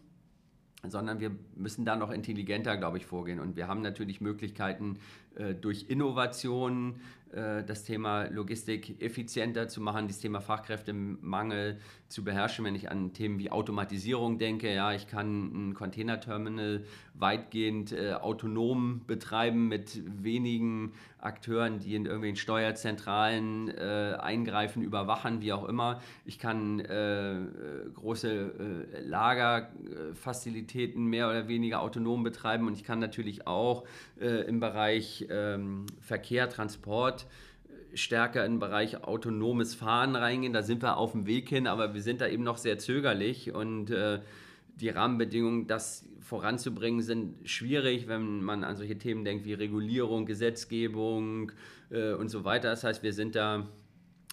[0.89, 3.39] sondern wir müssen da noch intelligenter, glaube ich, vorgehen.
[3.39, 4.99] Und wir haben natürlich Möglichkeiten
[5.35, 6.99] äh, durch Innovationen,
[7.31, 11.79] äh, das Thema Logistik effizienter zu machen, das Thema Fachkräftemangel
[12.13, 12.63] zu beherrschen.
[12.63, 19.01] Wenn ich an Themen wie Automatisierung denke, ja, ich kann ein Containerterminal weitgehend äh, autonom
[19.05, 26.01] betreiben mit wenigen Akteuren, die in irgendwelchen Steuerzentralen äh, eingreifen, überwachen, wie auch immer.
[26.25, 27.39] Ich kann äh,
[27.93, 33.85] große äh, Lagerfazilitäten mehr oder weniger autonom betreiben und ich kann natürlich auch
[34.19, 37.25] äh, im Bereich ähm, Verkehr, Transport
[37.93, 40.53] stärker in den Bereich autonomes Fahren reingehen.
[40.53, 43.53] Da sind wir auf dem Weg hin, aber wir sind da eben noch sehr zögerlich
[43.53, 44.19] und äh,
[44.75, 51.51] die Rahmenbedingungen, das voranzubringen, sind schwierig, wenn man an solche Themen denkt wie Regulierung, Gesetzgebung
[51.91, 52.69] äh, und so weiter.
[52.69, 53.67] Das heißt, wir sind da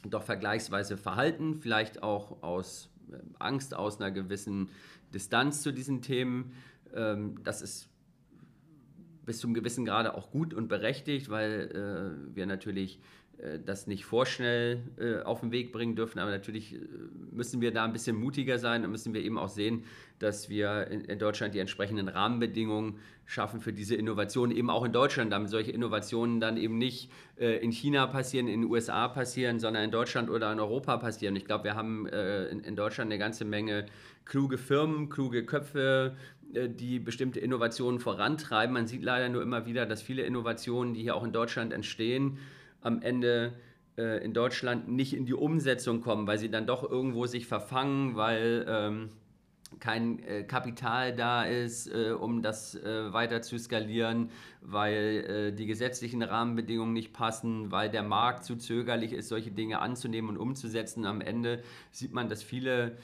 [0.09, 4.71] doch vergleichsweise verhalten, vielleicht auch aus äh, Angst, aus einer gewissen
[5.13, 6.53] Distanz zu diesen Themen.
[6.95, 7.89] Ähm, das ist
[9.27, 13.01] bis zum gewissen Grade auch gut und berechtigt, weil äh, wir natürlich
[13.65, 16.19] das nicht vorschnell äh, auf den Weg bringen dürfen.
[16.19, 16.79] Aber natürlich äh,
[17.31, 19.85] müssen wir da ein bisschen mutiger sein und müssen wir eben auch sehen,
[20.19, 24.93] dass wir in, in, Deutschland die entsprechenden Rahmenbedingungen schaffen für diese Innovationen, eben auch in
[24.93, 29.59] Deutschland, damit solche Innovationen dann eben nicht äh, in China passieren, in den USA passieren,
[29.59, 31.35] sondern in Deutschland oder in Europa passieren.
[31.37, 33.87] Ich glaube, wir haben äh, in, in Deutschland eine ganze Menge
[34.27, 36.17] kluge Firmen, kluge Köpfe,
[36.53, 38.75] die bestimmte Innovationen vorantreiben.
[38.75, 42.39] Man sieht leider nur immer wieder, dass viele Innovationen, die hier auch in Deutschland entstehen,
[42.83, 43.55] am Ende
[43.97, 48.17] äh, in Deutschland nicht in die Umsetzung kommen, weil sie dann doch irgendwo sich verfangen,
[48.17, 49.11] weil ähm,
[49.79, 54.31] kein äh, Kapital da ist, äh, um das äh, weiter zu skalieren,
[54.63, 59.81] weil äh, die gesetzlichen Rahmenbedingungen nicht passen, weil der Markt zu zögerlich ist, solche Dinge
[59.81, 61.05] anzunehmen und umzusetzen.
[61.07, 61.63] Am Ende
[61.93, 62.97] sieht man, dass viele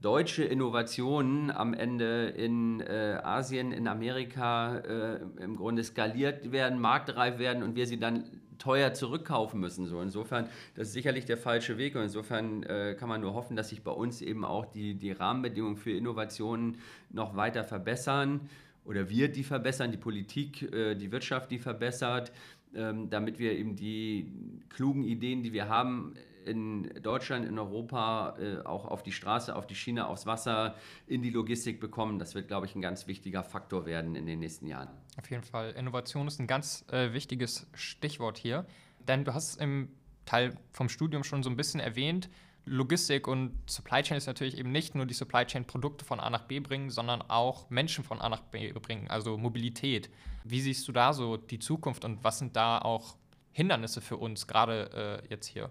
[0.00, 7.38] deutsche Innovationen am Ende in äh, Asien, in Amerika äh, im Grunde skaliert werden, marktreif
[7.38, 8.24] werden und wir sie dann
[8.58, 9.86] teuer zurückkaufen müssen.
[9.86, 13.56] So insofern, das ist sicherlich der falsche Weg und insofern äh, kann man nur hoffen,
[13.56, 16.78] dass sich bei uns eben auch die, die Rahmenbedingungen für Innovationen
[17.10, 18.48] noch weiter verbessern
[18.84, 22.32] oder wir die verbessern, die Politik, äh, die Wirtschaft die verbessert,
[22.74, 24.32] ähm, damit wir eben die
[24.68, 26.14] klugen Ideen, die wir haben,
[26.48, 30.74] in Deutschland, in Europa äh, auch auf die Straße, auf die Schiene, aufs Wasser,
[31.06, 32.18] in die Logistik bekommen.
[32.18, 34.88] Das wird, glaube ich, ein ganz wichtiger Faktor werden in den nächsten Jahren.
[35.16, 35.72] Auf jeden Fall.
[35.72, 38.66] Innovation ist ein ganz äh, wichtiges Stichwort hier.
[39.06, 39.90] Denn du hast es im
[40.24, 42.28] Teil vom Studium schon so ein bisschen erwähnt.
[42.64, 46.28] Logistik und Supply Chain ist natürlich eben nicht nur die Supply Chain Produkte von A
[46.28, 50.10] nach B bringen, sondern auch Menschen von A nach B bringen, also Mobilität.
[50.44, 53.16] Wie siehst du da so die Zukunft und was sind da auch
[53.52, 55.70] Hindernisse für uns, gerade äh, jetzt hier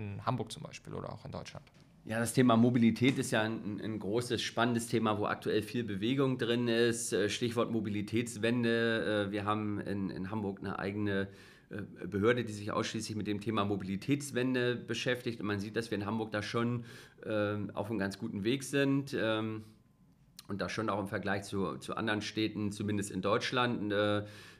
[0.00, 1.64] in Hamburg zum Beispiel oder auch in Deutschland?
[2.06, 6.38] Ja, das Thema Mobilität ist ja ein, ein, großes, spannendes Thema, wo aktuell viel Bewegung
[6.38, 7.12] drin ist.
[7.12, 9.26] Äh, Stichwort Mobilitätswende.
[9.28, 11.28] Äh, wir haben in, in Hamburg eine eigene
[11.68, 15.40] äh, Behörde, die sich ausschließlich mit dem Thema Mobilitätswende beschäftigt.
[15.40, 16.84] Und man sieht, dass wir in Hamburg da schon
[17.22, 19.14] äh, auf einem ganz guten Weg sind.
[19.18, 19.64] Ähm,
[20.48, 23.92] und da schon auch im Vergleich zu, zu anderen Städten, zumindest in Deutschland,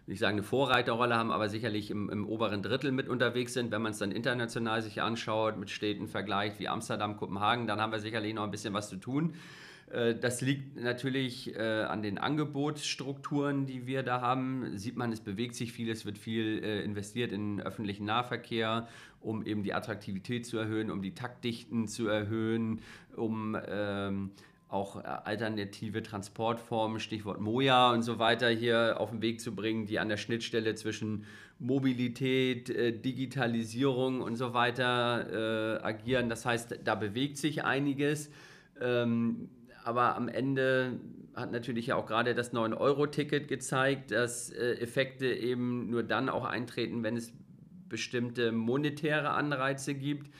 [0.06, 3.70] äh, ich sagen, eine Vorreiterrolle haben, aber sicherlich im, im oberen Drittel mit unterwegs sind.
[3.70, 7.92] Wenn man es dann international sich anschaut, mit Städten vergleicht wie Amsterdam, Kopenhagen, dann haben
[7.92, 9.34] wir sicherlich noch ein bisschen was zu tun.
[9.90, 14.78] Äh, das liegt natürlich äh, an den Angebotsstrukturen, die wir da haben.
[14.78, 18.88] Sieht man, es bewegt sich viel, es wird viel äh, investiert in öffentlichen Nahverkehr,
[19.20, 22.80] um eben die Attraktivität zu erhöhen, um die Taktdichten zu erhöhen,
[23.16, 24.30] um ähm,
[24.70, 29.98] auch alternative Transportformen, Stichwort Moja und so weiter hier auf den Weg zu bringen, die
[29.98, 31.24] an der Schnittstelle zwischen
[31.58, 32.68] Mobilität,
[33.04, 36.28] Digitalisierung und so weiter äh, agieren.
[36.28, 38.30] Das heißt, da bewegt sich einiges.
[38.80, 39.50] Ähm,
[39.84, 41.00] aber am Ende
[41.34, 46.44] hat natürlich ja auch gerade das 9-Euro-Ticket gezeigt, dass äh, Effekte eben nur dann auch
[46.44, 47.32] eintreten, wenn es
[47.88, 50.30] bestimmte monetäre Anreize gibt.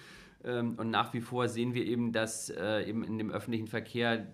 [0.45, 4.27] Ähm, und nach wie vor sehen wir eben, dass äh, eben in dem öffentlichen Verkehr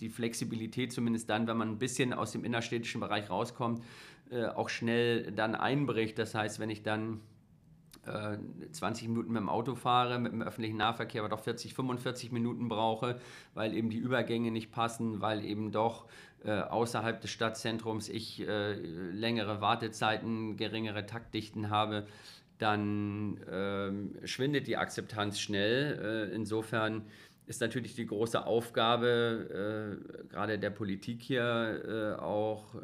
[0.00, 3.82] die Flexibilität, zumindest dann, wenn man ein bisschen aus dem innerstädtischen Bereich rauskommt,
[4.30, 6.18] äh, auch schnell dann einbricht.
[6.18, 7.20] Das heißt, wenn ich dann
[8.70, 12.30] 20 äh, Minuten mit dem Auto fahre, mit dem öffentlichen Nahverkehr aber doch 40, 45
[12.30, 13.18] Minuten brauche,
[13.54, 16.06] weil eben die Übergänge nicht passen, weil eben doch
[16.44, 22.06] außerhalb des Stadtzentrums ich äh, längere Wartezeiten, geringere Taktdichten habe,
[22.58, 26.28] dann ähm, schwindet die Akzeptanz schnell.
[26.30, 27.02] Äh, insofern
[27.46, 32.74] ist natürlich die große Aufgabe äh, gerade der Politik hier äh, auch,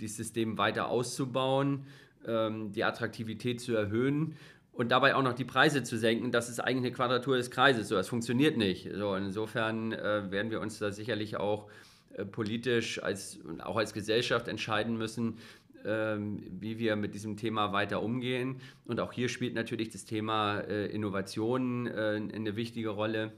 [0.00, 1.86] dieses System weiter auszubauen
[2.26, 4.36] ähm, die Attraktivität zu erhöhen
[4.72, 7.88] und dabei auch noch die Preise zu senken, das ist eigentlich eine Quadratur des Kreises.
[7.88, 8.90] So, das funktioniert nicht.
[8.94, 11.70] So, insofern äh, werden wir uns da sicherlich auch
[12.14, 15.38] äh, politisch als, und auch als Gesellschaft entscheiden müssen,
[15.86, 18.60] wie wir mit diesem Thema weiter umgehen.
[18.84, 23.32] Und auch hier spielt natürlich das Thema äh, Innovation äh, eine wichtige Rolle.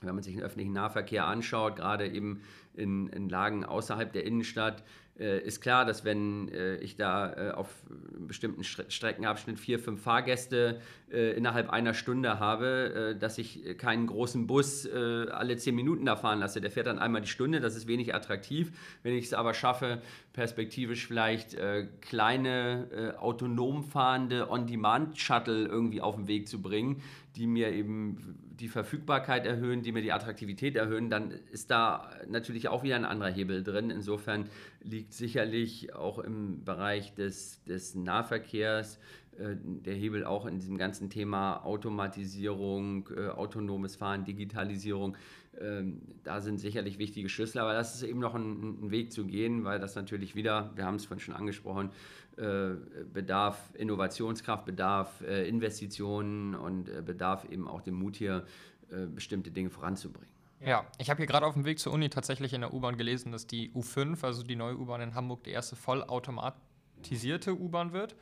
[0.00, 2.40] Wenn man sich den öffentlichen Nahverkehr anschaut, gerade eben
[2.74, 4.82] in, in Lagen außerhalb der Innenstadt,
[5.16, 10.80] ist klar, dass wenn äh, ich da äh, auf einem bestimmten Streckenabschnitt vier, fünf Fahrgäste
[11.12, 16.06] äh, innerhalb einer Stunde habe, äh, dass ich keinen großen Bus äh, alle zehn Minuten
[16.06, 16.62] da fahren lasse.
[16.62, 18.72] Der fährt dann einmal die Stunde, das ist wenig attraktiv.
[19.02, 20.00] Wenn ich es aber schaffe,
[20.32, 21.56] perspektivisch vielleicht
[22.00, 27.02] kleine autonom fahrende On-Demand-Shuttle irgendwie auf den Weg zu bringen,
[27.36, 32.68] die mir eben die Verfügbarkeit erhöhen, die mir die Attraktivität erhöhen, dann ist da natürlich
[32.68, 33.90] auch wieder ein anderer Hebel drin.
[33.90, 34.48] Insofern
[34.82, 38.98] liegt sicherlich auch im Bereich des, des Nahverkehrs
[39.38, 45.16] äh, der Hebel auch in diesem ganzen Thema Automatisierung, äh, autonomes Fahren, Digitalisierung.
[45.60, 49.26] Ähm, da sind sicherlich wichtige Schlüssel, aber das ist eben noch ein, ein Weg zu
[49.26, 51.90] gehen, weil das natürlich wieder, wir haben es vorhin schon angesprochen,
[52.36, 52.70] äh,
[53.12, 58.44] bedarf Innovationskraft, bedarf äh, Investitionen und äh, bedarf eben auch den Mut hier,
[58.90, 60.31] äh, bestimmte Dinge voranzubringen.
[60.64, 63.32] Ja, ich habe hier gerade auf dem Weg zur Uni tatsächlich in der U-Bahn gelesen,
[63.32, 68.14] dass die U5, also die neue U-Bahn in Hamburg, die erste vollautomatisierte U-Bahn wird.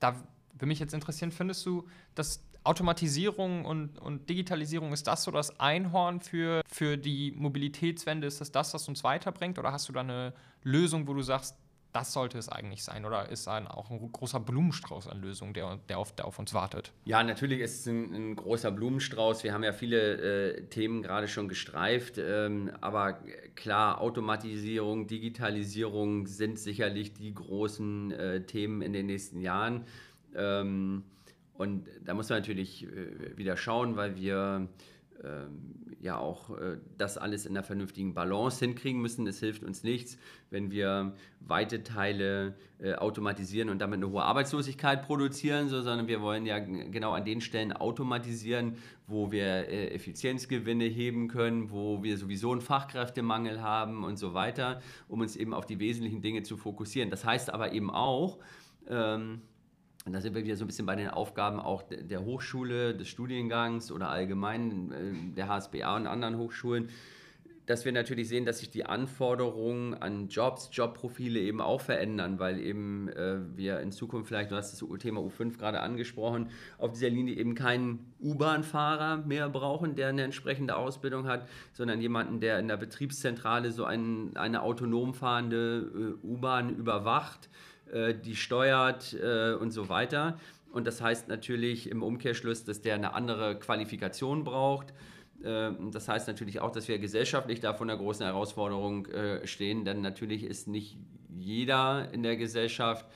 [0.00, 0.16] Da
[0.52, 5.60] würde mich jetzt interessieren, findest du, dass Automatisierung und, und Digitalisierung, ist das so das
[5.60, 8.26] Einhorn für, für die Mobilitätswende?
[8.26, 9.58] Ist das das, was uns weiterbringt?
[9.58, 11.56] Oder hast du da eine Lösung, wo du sagst,
[11.96, 13.06] das sollte es eigentlich sein?
[13.06, 16.52] Oder ist ein, auch ein großer Blumenstrauß an Lösungen, der, der, auf, der auf uns
[16.52, 16.92] wartet?
[17.06, 19.44] Ja, natürlich ist es ein, ein großer Blumenstrauß.
[19.44, 22.18] Wir haben ja viele äh, Themen gerade schon gestreift.
[22.18, 23.14] Ähm, aber
[23.54, 29.86] klar, Automatisierung, Digitalisierung sind sicherlich die großen äh, Themen in den nächsten Jahren.
[30.34, 31.02] Ähm,
[31.54, 34.68] und da muss man natürlich äh, wieder schauen, weil wir
[36.00, 39.26] ja auch äh, das alles in einer vernünftigen Balance hinkriegen müssen.
[39.26, 40.18] Es hilft uns nichts,
[40.50, 46.20] wenn wir weite Teile äh, automatisieren und damit eine hohe Arbeitslosigkeit produzieren, so, sondern wir
[46.22, 48.76] wollen ja genau an den Stellen automatisieren,
[49.06, 54.80] wo wir äh, Effizienzgewinne heben können, wo wir sowieso einen Fachkräftemangel haben und so weiter,
[55.08, 57.10] um uns eben auf die wesentlichen Dinge zu fokussieren.
[57.10, 58.38] Das heißt aber eben auch,
[58.88, 59.42] ähm,
[60.06, 63.08] Und da sind wir wieder so ein bisschen bei den Aufgaben auch der Hochschule, des
[63.08, 66.90] Studiengangs oder allgemein äh, der HSBA und anderen Hochschulen,
[67.66, 72.60] dass wir natürlich sehen, dass sich die Anforderungen an Jobs, Jobprofile eben auch verändern, weil
[72.60, 77.10] eben äh, wir in Zukunft vielleicht, du hast das Thema U5 gerade angesprochen, auf dieser
[77.10, 82.68] Linie eben keinen U-Bahn-Fahrer mehr brauchen, der eine entsprechende Ausbildung hat, sondern jemanden, der in
[82.68, 87.48] der Betriebszentrale so ein, eine autonom fahrende äh, U-Bahn überwacht,
[88.14, 90.38] die steuert äh, und so weiter.
[90.72, 94.92] Und das heißt natürlich im Umkehrschluss, dass der eine andere Qualifikation braucht
[95.44, 99.84] ähm, das heißt natürlich auch, dass wir gesellschaftlich da vor einer großen Herausforderung äh, stehen,
[99.84, 100.96] denn natürlich ist nicht
[101.38, 103.06] jeder in der Gesellschaft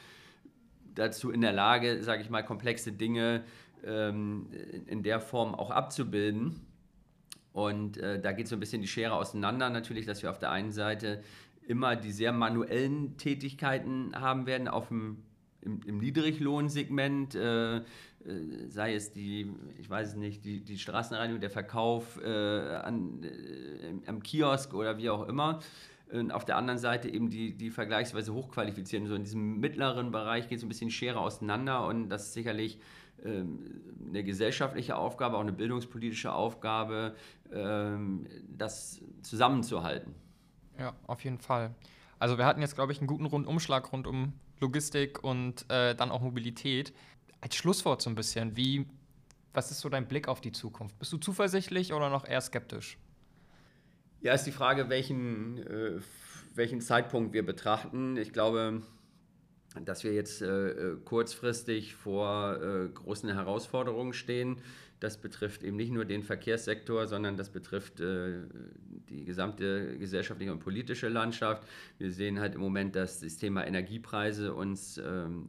[0.95, 3.45] dazu in der Lage, sage ich mal, komplexe Dinge
[3.85, 4.49] ähm,
[4.87, 6.61] in der Form auch abzubilden.
[7.53, 10.51] Und äh, da geht so ein bisschen die Schere auseinander natürlich, dass wir auf der
[10.51, 11.23] einen Seite
[11.71, 15.23] immer die sehr manuellen Tätigkeiten haben werden auf dem
[15.63, 17.83] im, im Niedriglohnsegment, äh, äh,
[18.69, 24.09] sei es die, ich weiß es nicht, die, die Straßenreinigung, der Verkauf äh, an, äh,
[24.09, 25.61] am Kiosk oder wie auch immer.
[26.11, 29.07] Und auf der anderen Seite eben die, die vergleichsweise hochqualifizierten.
[29.07, 32.81] So in diesem mittleren Bereich geht so ein bisschen Schere auseinander und das ist sicherlich
[33.25, 37.15] ähm, eine gesellschaftliche Aufgabe, auch eine bildungspolitische Aufgabe,
[37.53, 40.15] ähm, das zusammenzuhalten.
[40.81, 41.75] Ja, auf jeden Fall.
[42.19, 46.11] Also wir hatten jetzt, glaube ich, einen guten Rundumschlag rund um Logistik und äh, dann
[46.11, 46.93] auch Mobilität.
[47.43, 48.87] Als Schlusswort so ein bisschen, wie,
[49.53, 50.99] was ist so dein Blick auf die Zukunft?
[50.99, 52.99] Bist du zuversichtlich oder noch eher skeptisch?
[54.23, 56.01] Ja, ist die Frage, welchen, äh,
[56.55, 58.17] welchen Zeitpunkt wir betrachten.
[58.17, 58.83] Ich glaube,
[59.85, 64.63] dass wir jetzt äh, äh kurzfristig vor äh, großen Herausforderungen stehen.
[65.01, 68.43] Das betrifft eben nicht nur den Verkehrssektor, sondern das betrifft äh,
[69.09, 71.67] die gesamte gesellschaftliche und politische Landschaft.
[71.99, 75.49] Wir sehen halt im Moment, dass das Thema Energiepreise uns ähm,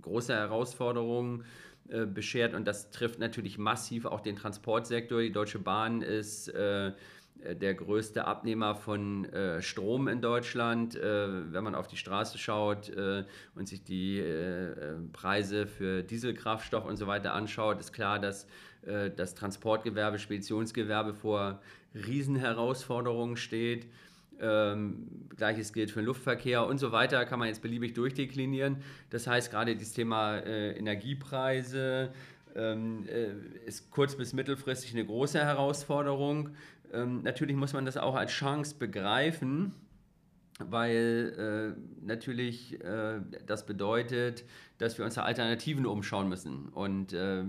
[0.00, 1.44] große Herausforderungen
[1.90, 5.20] äh, beschert und das trifft natürlich massiv auch den Transportsektor.
[5.20, 6.92] Die Deutsche Bahn ist äh,
[7.44, 10.96] der größte Abnehmer von äh, Strom in Deutschland.
[10.96, 13.24] Äh, wenn man auf die Straße schaut äh,
[13.54, 18.46] und sich die äh, äh, Preise für Dieselkraftstoff und so weiter anschaut, ist klar, dass
[18.86, 21.60] äh, das Transportgewerbe, Speditionsgewerbe vor
[21.94, 23.86] Riesenherausforderungen steht.
[24.40, 28.82] Ähm, Gleiches gilt für den Luftverkehr und so weiter, kann man jetzt beliebig durchdeklinieren.
[29.10, 32.12] Das heißt, gerade das Thema äh, Energiepreise
[32.54, 36.50] ähm, äh, ist kurz- bis mittelfristig eine große Herausforderung.
[36.92, 39.74] Ähm, natürlich muss man das auch als Chance begreifen
[40.58, 44.44] weil äh, natürlich äh, das bedeutet,
[44.78, 46.68] dass wir uns nach Alternativen umschauen müssen.
[46.68, 47.44] Und äh,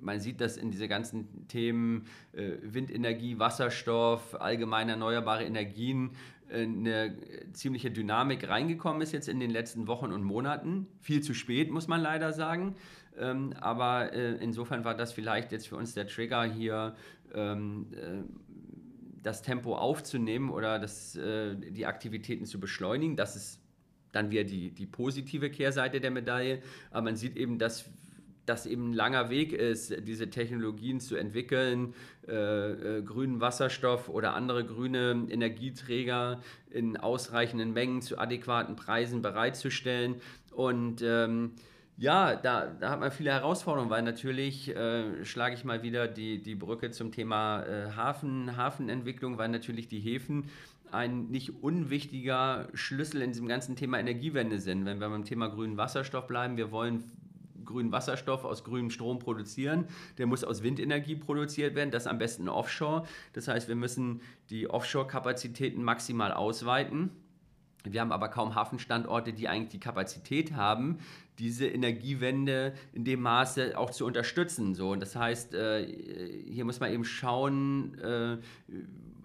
[0.00, 6.10] man sieht, dass in diese ganzen Themen äh, Windenergie, Wasserstoff, allgemein erneuerbare Energien
[6.48, 7.16] äh, eine
[7.52, 10.86] ziemliche Dynamik reingekommen ist jetzt in den letzten Wochen und Monaten.
[11.00, 12.76] Viel zu spät, muss man leider sagen.
[13.18, 16.94] Ähm, aber äh, insofern war das vielleicht jetzt für uns der Trigger hier
[17.34, 17.86] ähm,
[19.22, 23.16] das Tempo aufzunehmen oder das, äh, die Aktivitäten zu beschleunigen.
[23.16, 23.60] Das ist
[24.12, 26.62] dann wieder die, die positive Kehrseite der Medaille.
[26.90, 27.90] Aber man sieht eben, dass
[28.46, 31.94] das eben ein langer Weg ist, diese Technologien zu entwickeln,
[32.26, 36.40] äh, äh, grünen Wasserstoff oder andere grüne Energieträger
[36.70, 40.16] in ausreichenden Mengen zu adäquaten Preisen bereitzustellen.
[40.52, 41.52] Und ähm,
[42.00, 46.42] ja, da, da hat man viele Herausforderungen, weil natürlich äh, schlage ich mal wieder die,
[46.42, 50.48] die Brücke zum Thema äh, Hafen, Hafenentwicklung, weil natürlich die Häfen
[50.90, 54.86] ein nicht unwichtiger Schlüssel in diesem ganzen Thema Energiewende sind.
[54.86, 57.04] Wenn wir beim Thema grünen Wasserstoff bleiben, wir wollen
[57.66, 59.84] grünen Wasserstoff aus grünem Strom produzieren.
[60.16, 63.06] Der muss aus Windenergie produziert werden, das am besten offshore.
[63.34, 67.10] Das heißt, wir müssen die Offshore-Kapazitäten maximal ausweiten.
[67.84, 70.98] Wir haben aber kaum Hafenstandorte, die eigentlich die Kapazität haben,
[71.40, 74.74] diese Energiewende in dem Maße auch zu unterstützen.
[74.74, 74.90] So.
[74.90, 75.86] Und das heißt, äh,
[76.48, 78.36] hier muss man eben schauen, äh,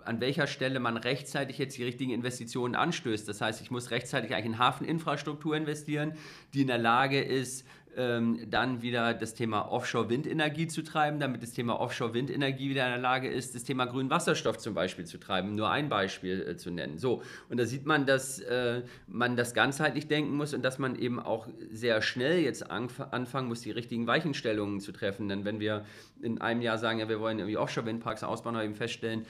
[0.06, 3.28] an welcher Stelle man rechtzeitig jetzt die richtigen Investitionen anstößt.
[3.28, 6.14] Das heißt, ich muss rechtzeitig eigentlich in Hafeninfrastruktur investieren,
[6.54, 11.54] die in der Lage ist, ähm, dann wieder das Thema Offshore-Windenergie zu treiben, damit das
[11.54, 15.56] Thema Offshore-Windenergie wieder in der Lage ist, das Thema grünen Wasserstoff zum Beispiel zu treiben,
[15.56, 16.98] nur ein Beispiel äh, zu nennen.
[16.98, 20.96] So, und da sieht man, dass äh, man das ganzheitlich denken muss und dass man
[20.96, 25.30] eben auch sehr schnell jetzt anfangen muss, die richtigen Weichenstellungen zu treffen.
[25.30, 25.86] Denn wenn wir
[26.22, 29.26] in einem Jahr sagen, ja, wir wollen irgendwie Offshore-Windparks ausbauen, aber eben feststellen,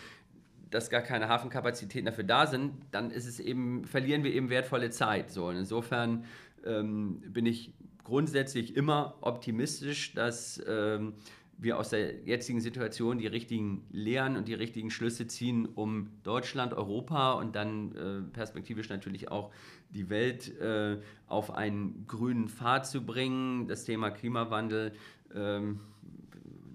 [0.72, 4.89] dass gar keine Hafenkapazitäten dafür da sind, dann ist es eben, verlieren wir eben wertvolle
[4.89, 5.32] Zeit.
[5.32, 6.26] So, und insofern
[6.66, 7.72] ähm, bin ich
[8.06, 11.14] grundsätzlich immer optimistisch, dass ähm,
[11.58, 16.74] wir aus der jetzigen Situation die richtigen Lehren und die richtigen Schlüsse ziehen, um Deutschland,
[16.74, 19.51] Europa und dann äh, perspektivisch natürlich auch
[19.89, 24.93] die Welt äh, auf einen grünen Pfad zu bringen, das Thema Klimawandel
[25.34, 25.80] ähm,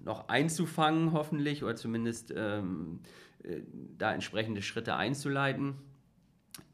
[0.03, 2.99] noch einzufangen, hoffentlich, oder zumindest ähm,
[3.43, 3.61] äh,
[3.97, 5.75] da entsprechende Schritte einzuleiten.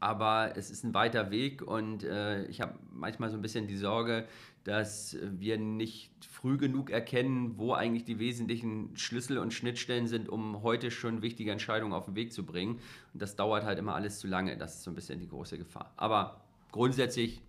[0.00, 3.76] Aber es ist ein weiter Weg und äh, ich habe manchmal so ein bisschen die
[3.76, 4.26] Sorge,
[4.64, 10.62] dass wir nicht früh genug erkennen, wo eigentlich die wesentlichen Schlüssel und Schnittstellen sind, um
[10.62, 12.78] heute schon wichtige Entscheidungen auf den Weg zu bringen.
[13.12, 14.56] Und das dauert halt immer alles zu lange.
[14.56, 15.92] Das ist so ein bisschen die große Gefahr.
[15.96, 17.40] Aber grundsätzlich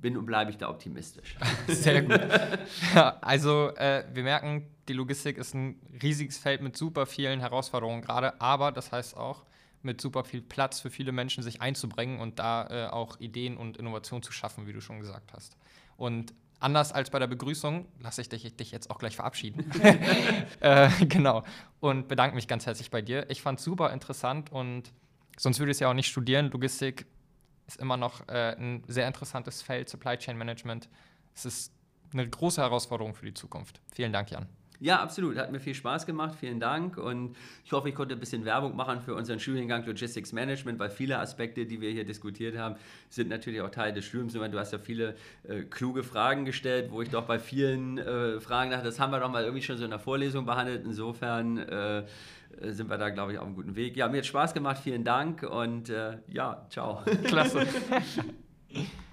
[0.00, 1.36] bin und bleibe ich da optimistisch.
[1.66, 2.20] Sehr gut.
[3.20, 8.40] Also äh, wir merken, die Logistik ist ein riesiges Feld mit super vielen Herausforderungen gerade,
[8.40, 9.44] aber das heißt auch
[9.82, 13.76] mit super viel Platz für viele Menschen, sich einzubringen und da äh, auch Ideen und
[13.76, 15.56] Innovationen zu schaffen, wie du schon gesagt hast.
[15.96, 19.70] Und anders als bei der Begrüßung lasse ich dich, dich, jetzt auch gleich verabschieden.
[20.60, 21.44] äh, genau.
[21.80, 23.28] Und bedanke mich ganz herzlich bei dir.
[23.30, 24.92] Ich fand es super interessant und
[25.38, 26.50] sonst würde ich es ja auch nicht studieren.
[26.50, 27.06] Logistik
[27.66, 30.88] ist immer noch äh, ein sehr interessantes Feld, Supply Chain Management.
[31.34, 31.72] Es ist
[32.12, 33.80] eine große Herausforderung für die Zukunft.
[33.92, 34.48] Vielen Dank, Jan.
[34.80, 35.36] Ja, absolut.
[35.36, 36.34] Hat mir viel Spaß gemacht.
[36.40, 36.96] Vielen Dank.
[36.96, 40.88] Und ich hoffe, ich konnte ein bisschen Werbung machen für unseren Studiengang Logistics Management, weil
[40.88, 42.76] viele Aspekte, die wir hier diskutiert haben,
[43.10, 44.32] sind natürlich auch Teil des Studiums.
[44.32, 45.16] Du hast ja viele
[45.46, 49.20] äh, kluge Fragen gestellt, wo ich doch bei vielen äh, Fragen dachte, das haben wir
[49.20, 50.82] doch mal irgendwie schon so in der Vorlesung behandelt.
[50.86, 52.04] Insofern äh,
[52.62, 53.98] sind wir da, glaube ich, auf einem guten Weg.
[53.98, 54.78] Ja, mir hat Spaß gemacht.
[54.82, 57.02] Vielen Dank und äh, ja, ciao.
[57.24, 57.66] Klasse.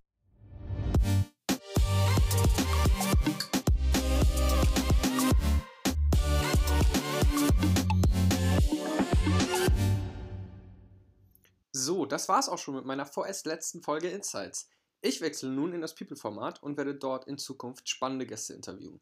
[12.11, 14.69] das war's auch schon mit meiner vorerst letzten Folge Insights.
[15.01, 18.99] Ich wechsle nun in das People-Format und werde dort in Zukunft spannende Gäste interviewen.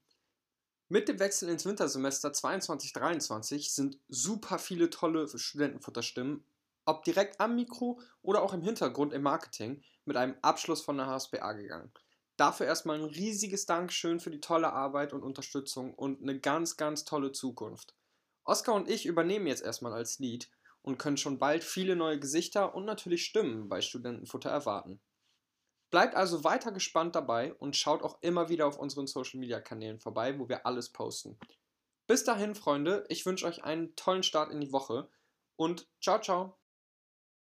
[0.88, 6.46] Mit dem Wechsel ins Wintersemester 22-23 sind super viele tolle Studentenfutterstimmen,
[6.86, 11.08] ob direkt am Mikro oder auch im Hintergrund im Marketing, mit einem Abschluss von der
[11.08, 11.92] HSBA gegangen.
[12.38, 17.06] Dafür erstmal ein riesiges Dankeschön für die tolle Arbeit und Unterstützung und eine ganz, ganz
[17.06, 17.96] tolle Zukunft.
[18.44, 20.50] Oskar und ich übernehmen jetzt erstmal als Lead
[20.86, 25.02] und können schon bald viele neue Gesichter und natürlich Stimmen bei Studentenfutter erwarten.
[25.92, 30.00] Bleibt also weiter gespannt dabei und schaut auch immer wieder auf unseren Social Media Kanälen
[30.00, 31.40] vorbei, wo wir alles posten.
[32.08, 35.10] Bis dahin, Freunde, ich wünsche euch einen tollen Start in die Woche
[35.56, 36.60] und ciao, ciao.